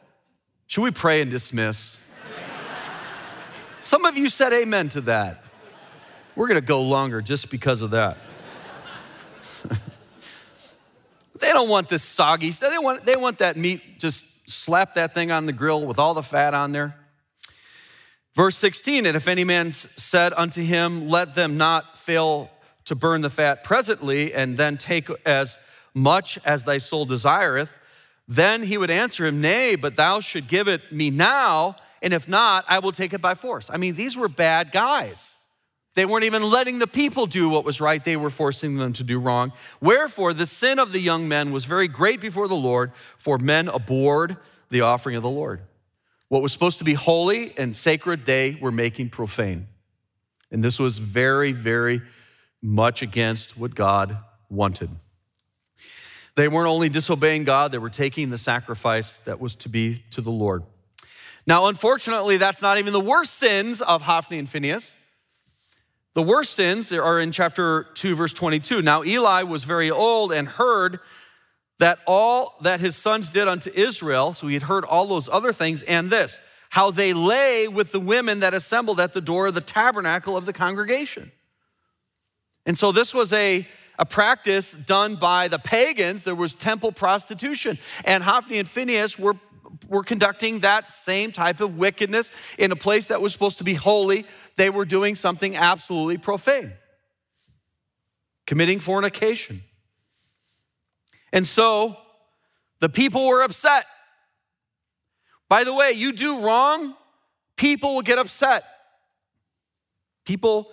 Should 0.68 0.84
we 0.84 0.92
pray 0.92 1.22
and 1.22 1.30
dismiss? 1.30 2.00
Some 3.82 4.06
of 4.06 4.18
you 4.18 4.30
said 4.30 4.54
amen 4.54 4.90
to 4.90 5.02
that. 5.02 5.44
We're 6.36 6.48
going 6.48 6.60
to 6.60 6.66
go 6.66 6.82
longer 6.82 7.22
just 7.22 7.50
because 7.50 7.82
of 7.82 7.92
that. 7.92 8.18
They 11.40 11.52
don't 11.52 11.70
want 11.70 11.90
this 11.90 12.04
soggy 12.04 12.52
stuff. 12.52 12.72
They 12.72 12.78
want, 12.78 13.06
they 13.06 13.16
want 13.16 13.40
that 13.40 13.58
meat, 13.58 14.00
just 14.00 14.50
slap 14.50 14.96
that 14.96 15.14
thing 15.14 15.32
on 15.32 15.46
the 15.46 15.54
grill 15.54 15.86
with 15.86 16.00
all 16.00 16.14
the 16.14 16.24
fat 16.24 16.54
on 16.54 16.72
there. 16.72 16.96
Verse 18.36 18.56
16, 18.58 19.06
and 19.06 19.18
if 19.18 19.28
any 19.28 19.44
man 19.44 19.72
said 19.72 20.32
unto 20.38 20.62
him, 20.62 21.08
Let 21.08 21.34
them 21.34 21.58
not 21.58 21.98
fail 21.98 22.52
to 22.86 22.94
burn 22.96 23.22
the 23.22 23.30
fat 23.30 23.64
presently, 23.64 24.34
and 24.34 24.58
then 24.58 24.78
take 24.78 25.10
as 25.26 25.58
much 25.94 26.38
as 26.46 26.64
thy 26.64 26.78
soul 26.78 27.06
desireth, 27.06 27.74
then 28.28 28.64
he 28.64 28.78
would 28.78 28.92
answer 28.92 29.26
him, 29.26 29.42
Nay, 29.42 29.76
but 29.76 29.96
thou 29.96 30.20
should 30.20 30.48
give 30.48 30.68
it 30.68 30.92
me 30.92 31.10
now, 31.10 31.78
and 32.02 32.14
if 32.14 32.28
not, 32.28 32.64
I 32.68 32.78
will 32.80 32.92
take 32.92 33.14
it 33.14 33.22
by 33.22 33.34
force. 33.34 33.70
I 33.74 33.78
mean, 33.78 33.96
these 33.96 34.16
were 34.16 34.30
bad 34.30 34.72
guys. 34.72 35.37
They 35.98 36.06
weren't 36.06 36.26
even 36.26 36.44
letting 36.44 36.78
the 36.78 36.86
people 36.86 37.26
do 37.26 37.50
what 37.50 37.66
was 37.66 37.82
right, 37.82 38.06
they 38.06 38.16
were 38.16 38.30
forcing 38.30 38.76
them 38.76 38.94
to 38.94 39.04
do 39.04 39.18
wrong. 39.18 39.52
Wherefore, 39.82 40.32
the 40.32 40.46
sin 40.46 40.78
of 40.78 40.92
the 40.92 41.00
young 41.00 41.28
men 41.28 41.52
was 41.52 41.66
very 41.66 41.88
great 41.88 42.22
before 42.22 42.48
the 42.48 42.56
Lord, 42.56 42.92
for 43.18 43.40
men 43.40 43.68
abhorred 43.68 44.38
the 44.70 44.82
offering 44.82 45.16
of 45.16 45.24
the 45.24 45.30
Lord. 45.32 45.62
What 46.28 46.44
was 46.44 46.54
supposed 46.54 46.78
to 46.78 46.84
be 46.84 46.94
holy 46.94 47.52
and 47.58 47.76
sacred, 47.76 48.28
they 48.28 48.60
were 48.62 48.72
making 48.72 49.10
profane. 49.10 49.66
And 50.52 50.64
this 50.64 50.78
was 50.78 51.00
very, 51.00 51.52
very 51.52 52.04
much 52.62 53.02
against 53.02 53.58
what 53.58 53.74
God 53.74 54.20
wanted. 54.52 54.92
They 56.36 56.48
weren't 56.48 56.70
only 56.70 56.90
disobeying 56.90 57.44
God, 57.44 57.72
they 57.72 57.80
were 57.80 57.90
taking 57.90 58.30
the 58.30 58.38
sacrifice 58.38 59.16
that 59.26 59.40
was 59.40 59.56
to 59.56 59.68
be 59.68 60.04
to 60.12 60.22
the 60.22 60.30
Lord. 60.30 60.62
Now, 61.48 61.66
unfortunately, 61.66 62.38
that's 62.38 62.62
not 62.62 62.78
even 62.78 62.94
the 62.94 63.00
worst 63.00 63.34
sins 63.34 63.82
of 63.82 64.04
Hophni 64.04 64.38
and 64.38 64.48
Phinehas. 64.48 64.96
The 66.18 66.24
worst 66.24 66.56
sins 66.56 66.92
are 66.92 67.20
in 67.20 67.32
chapter 67.32 67.84
2, 67.94 68.16
verse 68.16 68.34
22. 68.34 68.82
Now, 68.82 69.04
Eli 69.04 69.44
was 69.44 69.66
very 69.66 69.92
old 69.92 70.32
and 70.32 70.48
heard 70.48 71.00
that 71.78 72.00
all 72.08 72.56
that 72.62 72.80
his 72.80 72.96
sons 72.96 73.30
did 73.30 73.48
unto 73.48 73.70
Israel, 73.70 74.34
so 74.34 74.48
he 74.48 74.56
had 74.56 74.64
heard 74.64 74.84
all 74.84 75.06
those 75.06 75.30
other 75.30 75.54
things, 75.54 75.84
and 75.84 76.10
this, 76.10 76.40
how 76.72 76.90
they 76.90 77.14
lay 77.14 77.68
with 77.68 77.92
the 77.92 78.00
women 78.00 78.40
that 78.40 78.56
assembled 78.56 79.00
at 79.00 79.14
the 79.14 79.22
door 79.22 79.46
of 79.46 79.54
the 79.54 79.62
tabernacle 79.62 80.36
of 80.36 80.48
the 80.48 80.54
congregation. 80.54 81.32
And 82.66 82.76
so 82.76 82.92
this 82.92 83.14
was 83.14 83.32
a, 83.32 83.68
a 84.00 84.06
practice 84.06 84.72
done 84.72 85.18
by 85.18 85.48
the 85.48 85.60
pagans. 85.60 86.24
There 86.24 86.34
was 86.34 86.56
temple 86.56 86.94
prostitution. 86.94 87.78
And 88.06 88.24
Hophni 88.24 88.58
and 88.58 88.68
Phinehas 88.68 89.20
were, 89.20 89.36
were 89.88 90.04
conducting 90.04 90.60
that 90.60 90.92
same 90.92 91.32
type 91.32 91.62
of 91.62 91.78
wickedness 91.78 92.32
in 92.58 92.72
a 92.72 92.76
place 92.76 93.08
that 93.08 93.22
was 93.22 93.34
supposed 93.34 93.58
to 93.60 93.64
be 93.64 93.74
holy. 93.74 94.26
They 94.56 94.70
were 94.70 94.86
doing 94.86 95.16
something 95.16 95.56
absolutely 95.56 96.18
profane, 96.18 96.74
committing 98.46 98.80
fornication. 98.80 99.64
And 101.34 101.46
so 101.46 101.98
the 102.80 102.90
people 102.90 103.28
were 103.28 103.44
upset. 103.44 103.86
By 105.50 105.64
the 105.64 105.74
way, 105.74 105.92
you 105.92 106.12
do 106.12 106.40
wrong, 106.40 106.96
people 107.56 107.96
will 107.96 108.02
get 108.02 108.20
upset. 108.20 108.64
People 110.26 110.72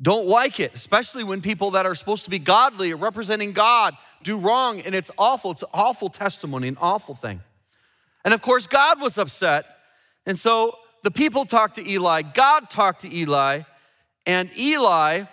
don't 0.00 0.26
like 0.26 0.58
it, 0.58 0.74
especially 0.74 1.22
when 1.22 1.40
people 1.40 1.72
that 1.72 1.86
are 1.86 1.94
supposed 1.94 2.24
to 2.24 2.30
be 2.30 2.38
godly 2.38 2.92
or 2.92 2.96
representing 2.96 3.52
God 3.52 3.94
do 4.22 4.36
wrong, 4.38 4.80
and 4.80 4.94
it's 4.94 5.10
awful. 5.16 5.52
It's 5.52 5.62
an 5.62 5.68
awful 5.72 6.08
testimony, 6.08 6.68
an 6.68 6.78
awful 6.80 7.14
thing. 7.14 7.40
And 8.24 8.32
of 8.32 8.42
course, 8.42 8.66
God 8.66 9.00
was 9.00 9.18
upset. 9.18 9.64
And 10.26 10.38
so 10.38 10.78
the 11.02 11.10
people 11.10 11.44
talked 11.44 11.76
to 11.76 11.88
Eli, 11.88 12.22
God 12.22 12.70
talked 12.70 13.02
to 13.02 13.14
Eli, 13.14 13.62
and 14.26 14.50
Eli 14.56 15.24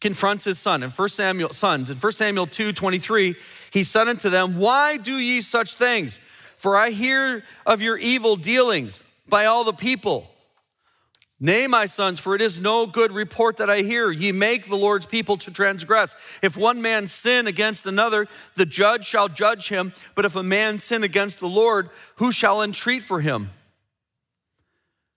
confronts 0.00 0.44
his 0.44 0.58
son 0.58 0.82
in 0.82 0.90
1 0.90 1.08
Samuel 1.08 1.52
sons. 1.52 1.90
In 1.90 1.96
1 1.96 2.12
Samuel 2.12 2.46
2 2.46 2.72
23 2.72 3.34
he 3.72 3.82
said 3.82 4.08
unto 4.08 4.30
them 4.30 4.58
why 4.58 4.96
do 4.96 5.16
ye 5.16 5.40
such 5.40 5.74
things? 5.74 6.20
For 6.56 6.76
I 6.76 6.90
hear 6.90 7.42
of 7.66 7.82
your 7.82 7.96
evil 7.96 8.36
dealings 8.36 9.02
by 9.28 9.46
all 9.46 9.64
the 9.64 9.72
people 9.72 10.30
Nay, 11.38 11.66
my 11.66 11.84
sons, 11.84 12.18
for 12.18 12.34
it 12.34 12.40
is 12.40 12.60
no 12.60 12.86
good 12.86 13.12
report 13.12 13.58
that 13.58 13.68
I 13.68 13.82
hear. 13.82 14.10
Ye 14.10 14.32
make 14.32 14.66
the 14.66 14.76
Lord's 14.76 15.04
people 15.04 15.36
to 15.38 15.50
transgress. 15.50 16.14
If 16.40 16.56
one 16.56 16.80
man 16.80 17.06
sin 17.08 17.46
against 17.46 17.84
another, 17.84 18.26
the 18.54 18.64
judge 18.64 19.04
shall 19.04 19.28
judge 19.28 19.68
him. 19.68 19.92
But 20.14 20.24
if 20.24 20.34
a 20.34 20.42
man 20.42 20.78
sin 20.78 21.02
against 21.02 21.40
the 21.40 21.48
Lord, 21.48 21.90
who 22.16 22.32
shall 22.32 22.62
entreat 22.62 23.02
for 23.02 23.20
him? 23.20 23.50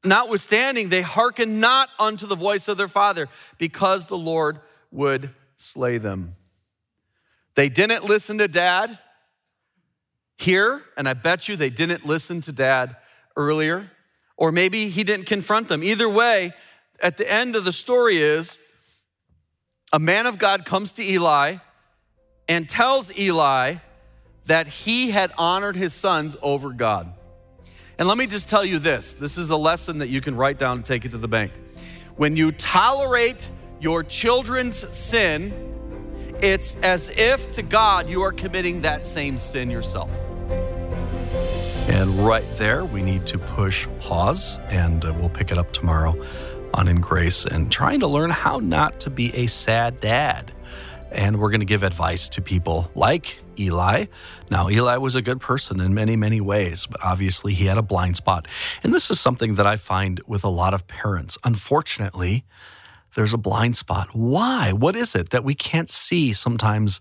Notwithstanding, 0.04 0.90
they 0.90 1.02
hearken 1.02 1.62
not 1.62 1.90
unto 1.98 2.28
the 2.28 2.36
voice 2.36 2.68
of 2.68 2.78
their 2.78 2.88
father, 2.90 3.30
because 3.58 4.06
the 4.06 4.18
Lord 4.18 4.60
would 4.92 5.30
slay 5.56 5.98
them. 5.98 6.36
They 7.56 7.70
didn't 7.70 8.06
listen 8.06 8.38
to 8.40 8.48
dad 8.48 8.98
here, 10.38 10.84
and 10.98 11.08
I 11.08 11.14
bet 11.14 11.48
you 11.48 11.56
they 11.56 11.70
didn't 11.70 12.06
listen 12.06 12.40
to 12.42 12.52
dad 12.52 12.96
earlier, 13.36 13.92
or 14.40 14.54
maybe 14.54 14.88
he 14.88 15.04
didn't 15.04 15.26
confront 15.26 15.68
them. 15.68 15.84
Either 15.84 16.08
way, 16.08 16.54
at 17.04 17.18
the 17.18 17.32
end 17.32 17.58
of 17.58 17.66
the 17.66 17.74
story 17.74 18.18
is 18.18 18.60
a 19.92 20.00
man 20.00 20.26
of 20.26 20.40
God 20.40 20.66
comes 20.66 20.94
to 20.94 21.04
Eli 21.04 21.58
and 22.48 22.68
tells 22.68 23.16
Eli 23.18 23.76
that 24.46 24.70
he 24.70 25.12
had 25.12 25.34
honored 25.38 25.76
his 25.76 25.94
sons 25.94 26.38
over 26.42 26.72
God. 26.72 27.14
And 27.98 28.08
let 28.08 28.18
me 28.18 28.28
just 28.28 28.48
tell 28.48 28.64
you 28.64 28.80
this 28.80 29.14
this 29.14 29.38
is 29.38 29.50
a 29.50 29.58
lesson 29.58 29.98
that 29.98 30.08
you 30.08 30.22
can 30.22 30.36
write 30.38 30.58
down 30.58 30.78
and 30.78 30.86
take 30.86 31.04
it 31.04 31.12
to 31.12 31.18
the 31.18 31.28
bank. 31.28 31.52
When 32.16 32.38
you 32.38 32.54
tolerate 32.54 33.50
your 33.82 34.04
children's 34.04 34.78
sin, 34.78 35.54
it's 36.42 36.78
as 36.78 37.10
if 37.10 37.52
to 37.52 37.62
God 37.62 38.10
you 38.10 38.22
are 38.22 38.32
committing 38.32 38.82
that 38.82 39.06
same 39.06 39.38
sin 39.38 39.70
yourself. 39.70 40.10
And 42.10 42.26
right 42.26 42.58
there, 42.58 42.86
we 42.86 43.04
need 43.04 43.28
to 43.28 43.38
push 43.38 43.88
pause, 44.00 44.58
and 44.70 45.06
uh, 45.06 45.14
we'll 45.14 45.30
pick 45.30 45.52
it 45.52 45.60
up 45.60 45.72
tomorrow 45.74 46.20
on 46.74 46.88
In 46.88 47.02
Grace 47.02 47.46
and 47.46 47.72
trying 47.72 48.00
to 48.00 48.08
learn 48.08 48.32
how 48.32 48.58
not 48.58 49.00
to 49.02 49.12
be 49.12 49.32
a 49.36 49.46
sad 49.46 50.00
dad. 50.00 50.52
And 51.12 51.40
we're 51.40 51.52
going 51.52 51.60
to 51.60 51.68
give 51.68 51.84
advice 51.84 52.28
to 52.30 52.42
people 52.42 52.90
like 52.96 53.38
Eli. 53.60 54.08
Now, 54.50 54.72
Eli 54.72 54.98
was 54.98 55.14
a 55.14 55.22
good 55.22 55.40
person 55.40 55.80
in 55.80 55.94
many, 55.94 56.16
many 56.16 56.42
ways, 56.42 56.88
but 56.88 57.00
obviously 57.06 57.54
he 57.54 57.66
had 57.66 57.78
a 57.78 57.84
blind 57.84 58.16
spot. 58.16 58.48
And 58.82 58.92
this 58.92 59.12
is 59.12 59.20
something 59.20 59.54
that 59.56 59.68
I 59.68 59.76
find 59.76 60.20
with 60.26 60.44
a 60.44 60.50
lot 60.50 60.74
of 60.74 60.88
parents. 60.88 61.38
Unfortunately, 61.44 62.44
there's 63.14 63.36
a 63.36 63.38
blind 63.38 63.78
spot. 63.78 64.16
Why? 64.16 64.72
What 64.72 64.96
is 64.96 65.14
it 65.14 65.30
that 65.30 65.44
we 65.44 65.54
can't 65.54 65.92
see 65.92 66.34
sometimes 66.34 67.00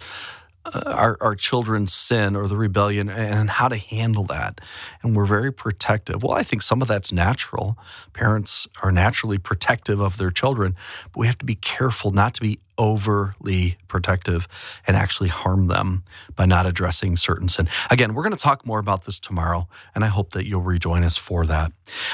our, 0.87 1.17
our 1.21 1.35
children's 1.35 1.93
sin 1.93 2.37
or 2.37 2.49
the 2.49 2.57
rebellion 2.57 3.09
and 3.09 3.51
how 3.51 3.69
to 3.69 3.77
handle 3.77 4.25
that? 4.25 4.61
And 5.03 5.17
we're 5.17 5.27
very 5.27 5.53
protective. 5.53 6.23
Well, 6.23 6.35
I 6.35 6.43
think 6.43 6.63
some 6.63 6.83
of 6.83 6.89
that's 6.89 7.13
natural. 7.13 7.79
Parents 8.13 8.67
are 8.83 8.93
naturally 8.93 9.39
protective 9.39 10.01
of 10.01 10.19
their 10.19 10.31
children, 10.31 10.77
but 11.13 11.19
we 11.19 11.27
have 11.27 11.39
to 11.39 11.47
be 11.47 11.55
careful 11.55 12.11
not 12.11 12.35
to 12.35 12.41
be 12.41 12.61
overly 12.79 13.77
protective 13.89 14.49
and 14.87 14.97
actually 14.97 15.29
harm 15.29 15.67
them 15.67 16.05
by 16.37 16.47
not 16.47 16.67
addressing 16.67 17.17
certain 17.17 17.49
sin. 17.49 17.69
Again, 17.91 18.15
we're 18.15 18.23
going 18.23 18.37
to 18.37 18.43
talk 18.43 18.65
more 18.65 18.79
about 18.79 19.05
this 19.05 19.19
tomorrow, 19.19 19.69
and 19.95 20.05
I 20.05 20.09
hope 20.09 20.31
that 20.31 20.47
you'll 20.47 20.63
rejoin 20.63 21.03
us 21.03 21.17
for 21.17 21.45
that. 21.47 21.73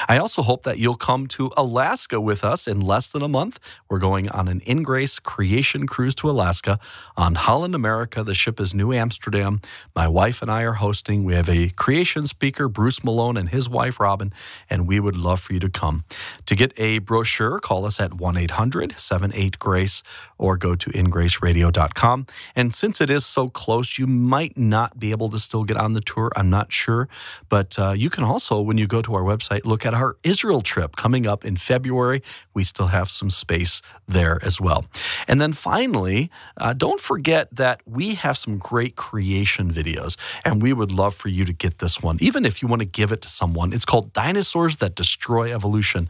I 0.09 0.17
also 0.17 0.41
hope 0.41 0.63
that 0.63 0.79
you'll 0.79 0.95
come 0.95 1.27
to 1.27 1.51
Alaska 1.55 2.19
with 2.19 2.43
us 2.43 2.67
in 2.67 2.81
less 2.81 3.11
than 3.11 3.21
a 3.21 3.27
month. 3.27 3.59
We're 3.89 3.99
going 3.99 4.29
on 4.29 4.47
an 4.47 4.61
In 4.61 4.83
Grace 4.83 5.19
creation 5.19 5.87
cruise 5.87 6.15
to 6.15 6.29
Alaska 6.29 6.79
on 7.15 7.35
Holland 7.35 7.75
America. 7.75 8.23
The 8.23 8.33
ship 8.33 8.59
is 8.59 8.73
Nieuw 8.73 8.93
Amsterdam. 8.93 9.61
My 9.95 10.07
wife 10.07 10.41
and 10.41 10.49
I 10.49 10.63
are 10.63 10.73
hosting. 10.73 11.23
We 11.23 11.35
have 11.35 11.49
a 11.49 11.69
creation 11.69 12.25
speaker, 12.27 12.67
Bruce 12.67 13.03
Malone, 13.03 13.37
and 13.37 13.49
his 13.49 13.69
wife, 13.69 13.99
Robin, 13.99 14.33
and 14.69 14.87
we 14.87 14.99
would 14.99 15.15
love 15.15 15.39
for 15.41 15.53
you 15.53 15.59
to 15.59 15.69
come. 15.69 16.05
To 16.45 16.55
get 16.55 16.73
a 16.79 16.99
brochure, 16.99 17.59
call 17.59 17.85
us 17.85 17.99
at 17.99 18.13
1 18.13 18.37
800 18.37 18.95
78 18.97 19.59
Grace 19.59 20.01
or 20.37 20.54
or 20.55 20.57
go 20.57 20.75
to 20.75 20.89
ingraceradio.com. 20.91 22.25
And 22.55 22.73
since 22.73 23.01
it 23.01 23.09
is 23.09 23.25
so 23.25 23.49
close, 23.49 23.99
you 23.99 24.07
might 24.07 24.57
not 24.57 24.97
be 24.97 25.11
able 25.11 25.29
to 25.29 25.39
still 25.39 25.63
get 25.63 25.77
on 25.77 25.93
the 25.93 26.01
tour. 26.01 26.31
I'm 26.35 26.49
not 26.49 26.71
sure. 26.71 27.07
But 27.49 27.77
uh, 27.77 27.91
you 27.91 28.09
can 28.09 28.23
also, 28.23 28.61
when 28.61 28.77
you 28.77 28.87
go 28.87 29.01
to 29.01 29.13
our 29.15 29.21
website, 29.21 29.65
look 29.65 29.85
at 29.85 29.93
our 29.93 30.17
Israel 30.23 30.61
trip 30.61 30.95
coming 30.95 31.27
up 31.27 31.43
in 31.45 31.57
February. 31.57 32.23
We 32.53 32.63
still 32.63 32.87
have 32.87 33.09
some 33.09 33.29
space 33.29 33.81
there 34.07 34.39
as 34.41 34.61
well. 34.61 34.85
And 35.27 35.41
then 35.41 35.53
finally, 35.53 36.31
uh, 36.57 36.73
don't 36.73 37.01
forget 37.01 37.53
that 37.55 37.81
we 37.85 38.15
have 38.15 38.37
some 38.37 38.57
great 38.57 38.95
creation 38.95 39.71
videos, 39.71 40.15
and 40.45 40.61
we 40.61 40.71
would 40.73 40.91
love 40.91 41.13
for 41.15 41.29
you 41.29 41.43
to 41.45 41.53
get 41.53 41.79
this 41.79 42.01
one, 42.01 42.17
even 42.21 42.45
if 42.45 42.61
you 42.61 42.67
want 42.67 42.81
to 42.81 42.87
give 42.87 43.11
it 43.11 43.21
to 43.21 43.29
someone. 43.29 43.73
It's 43.73 43.85
called 43.85 44.13
Dinosaurs 44.13 44.77
That 44.77 44.95
Destroy 44.95 45.53
Evolution. 45.53 46.09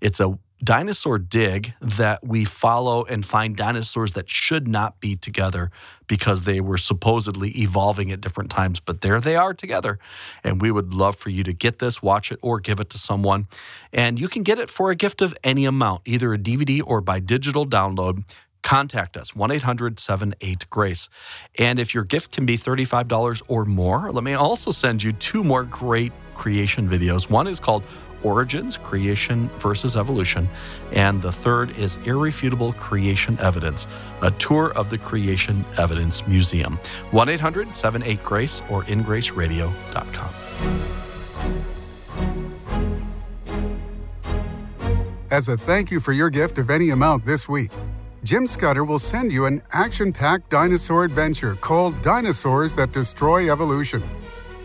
It's 0.00 0.20
a 0.20 0.38
dinosaur 0.62 1.18
dig 1.18 1.74
that 1.80 2.26
we 2.26 2.44
follow 2.44 3.04
and 3.04 3.26
find 3.26 3.56
dinosaurs 3.56 4.12
that 4.12 4.28
should 4.30 4.66
not 4.66 5.00
be 5.00 5.14
together 5.14 5.70
because 6.06 6.42
they 6.42 6.60
were 6.60 6.78
supposedly 6.78 7.50
evolving 7.60 8.10
at 8.10 8.20
different 8.20 8.50
times, 8.50 8.80
but 8.80 9.00
there 9.00 9.20
they 9.20 9.36
are 9.36 9.52
together. 9.52 9.98
And 10.42 10.62
we 10.62 10.70
would 10.70 10.94
love 10.94 11.16
for 11.16 11.30
you 11.30 11.42
to 11.44 11.52
get 11.52 11.78
this, 11.78 12.02
watch 12.02 12.32
it, 12.32 12.38
or 12.42 12.60
give 12.60 12.80
it 12.80 12.90
to 12.90 12.98
someone. 12.98 13.48
And 13.92 14.18
you 14.18 14.28
can 14.28 14.42
get 14.42 14.58
it 14.58 14.70
for 14.70 14.90
a 14.90 14.96
gift 14.96 15.20
of 15.20 15.34
any 15.44 15.64
amount, 15.64 16.02
either 16.06 16.32
a 16.32 16.38
DVD 16.38 16.82
or 16.84 17.00
by 17.00 17.20
digital 17.20 17.66
download 17.66 18.24
contact 18.62 19.16
us 19.16 19.30
1-800-78-grace 19.30 21.08
and 21.56 21.78
if 21.78 21.94
your 21.94 22.02
gift 22.02 22.32
can 22.32 22.44
be 22.44 22.58
$35 22.58 23.40
or 23.46 23.64
more 23.64 24.10
let 24.10 24.24
me 24.24 24.32
also 24.32 24.72
send 24.72 25.04
you 25.04 25.12
two 25.12 25.44
more 25.44 25.62
great 25.62 26.12
creation 26.34 26.88
videos 26.88 27.30
one 27.30 27.46
is 27.46 27.60
called 27.60 27.86
Origins, 28.22 28.76
Creation 28.76 29.48
versus 29.58 29.96
Evolution, 29.96 30.48
and 30.92 31.20
the 31.22 31.32
third 31.32 31.76
is 31.78 31.98
Irrefutable 32.04 32.72
Creation 32.74 33.38
Evidence, 33.40 33.86
a 34.22 34.30
tour 34.32 34.72
of 34.72 34.90
the 34.90 34.98
Creation 34.98 35.64
Evidence 35.78 36.26
Museum. 36.26 36.78
1 37.10 37.28
800 37.28 37.74
78 37.74 38.22
Grace 38.24 38.62
or 38.70 38.82
ingraceradio.com. 38.84 40.30
As 45.30 45.48
a 45.48 45.56
thank 45.56 45.90
you 45.90 45.98
for 46.00 46.12
your 46.12 46.30
gift 46.30 46.56
of 46.56 46.70
any 46.70 46.90
amount 46.90 47.24
this 47.24 47.48
week, 47.48 47.70
Jim 48.22 48.46
Scudder 48.46 48.84
will 48.84 48.98
send 48.98 49.30
you 49.30 49.46
an 49.46 49.60
action 49.72 50.12
packed 50.12 50.50
dinosaur 50.50 51.04
adventure 51.04 51.54
called 51.56 52.00
Dinosaurs 52.00 52.74
That 52.74 52.92
Destroy 52.92 53.50
Evolution. 53.52 54.02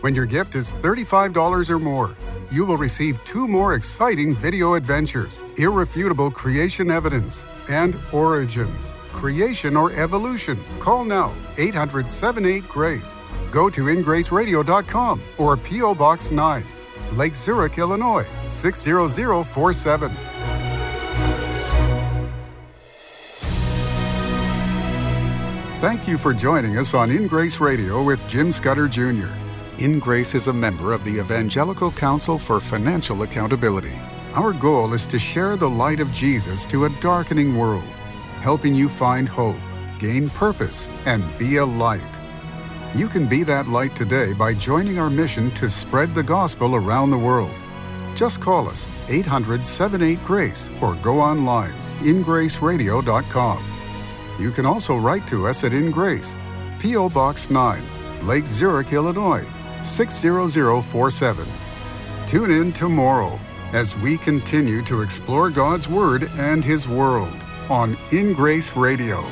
When 0.00 0.14
your 0.14 0.26
gift 0.26 0.54
is 0.54 0.72
$35 0.72 1.70
or 1.70 1.78
more, 1.78 2.16
you 2.52 2.66
will 2.66 2.76
receive 2.76 3.22
two 3.24 3.48
more 3.48 3.74
exciting 3.74 4.34
video 4.34 4.74
adventures 4.74 5.40
Irrefutable 5.56 6.30
Creation 6.30 6.90
Evidence 6.90 7.46
and 7.68 7.98
Origins 8.12 8.94
Creation 9.12 9.76
or 9.76 9.92
Evolution. 9.92 10.62
Call 10.78 11.04
now 11.04 11.32
800 11.56 12.10
78 12.10 12.68
Grace. 12.68 13.16
Go 13.50 13.70
to 13.70 13.82
ingraceradio.com 13.84 15.22
or 15.38 15.56
P.O. 15.56 15.94
Box 15.94 16.30
9, 16.30 16.64
Lake 17.12 17.34
Zurich, 17.34 17.78
Illinois 17.78 18.26
60047. 18.48 20.10
Thank 25.80 26.06
you 26.06 26.16
for 26.16 26.32
joining 26.32 26.78
us 26.78 26.94
on 26.94 27.10
In 27.10 27.26
Grace 27.26 27.58
Radio 27.58 28.04
with 28.04 28.26
Jim 28.28 28.52
Scudder 28.52 28.86
Jr. 28.86 29.28
In 29.78 29.98
Grace 29.98 30.34
is 30.34 30.48
a 30.48 30.52
member 30.52 30.92
of 30.92 31.02
the 31.02 31.18
Evangelical 31.18 31.90
Council 31.90 32.38
for 32.38 32.60
Financial 32.60 33.22
Accountability. 33.22 33.98
Our 34.34 34.52
goal 34.52 34.92
is 34.92 35.06
to 35.06 35.18
share 35.18 35.56
the 35.56 35.68
light 35.68 35.98
of 35.98 36.12
Jesus 36.12 36.66
to 36.66 36.84
a 36.84 36.90
darkening 37.00 37.56
world, 37.56 37.88
helping 38.42 38.74
you 38.74 38.88
find 38.88 39.28
hope, 39.28 39.56
gain 39.98 40.28
purpose, 40.28 40.88
and 41.06 41.24
be 41.38 41.56
a 41.56 41.64
light. 41.64 42.20
You 42.94 43.08
can 43.08 43.26
be 43.26 43.42
that 43.44 43.66
light 43.66 43.96
today 43.96 44.34
by 44.34 44.52
joining 44.52 44.98
our 44.98 45.10
mission 45.10 45.50
to 45.52 45.70
spread 45.70 46.14
the 46.14 46.22
gospel 46.22 46.76
around 46.76 47.10
the 47.10 47.18
world. 47.18 47.54
Just 48.14 48.42
call 48.42 48.68
us 48.68 48.86
800 49.08 49.64
78 49.64 50.22
Grace 50.22 50.70
or 50.82 50.94
go 50.96 51.18
online 51.18 51.74
ingraceradio.com. 52.00 53.64
You 54.38 54.50
can 54.50 54.66
also 54.66 54.96
write 54.96 55.26
to 55.28 55.46
us 55.46 55.64
at 55.64 55.72
In 55.72 55.90
Grace, 55.90 56.36
P.O. 56.78 57.08
Box 57.08 57.48
9, 57.48 57.82
Lake 58.26 58.46
Zurich, 58.46 58.92
Illinois 58.92 59.46
60047. 59.84 61.46
Tune 62.26 62.50
in 62.50 62.72
tomorrow 62.72 63.38
as 63.72 63.96
we 63.98 64.16
continue 64.18 64.82
to 64.82 65.00
explore 65.00 65.50
God's 65.50 65.88
Word 65.88 66.30
and 66.38 66.64
His 66.64 66.88
world 66.88 67.34
on 67.68 67.96
In 68.10 68.32
Grace 68.32 68.76
Radio. 68.76 69.24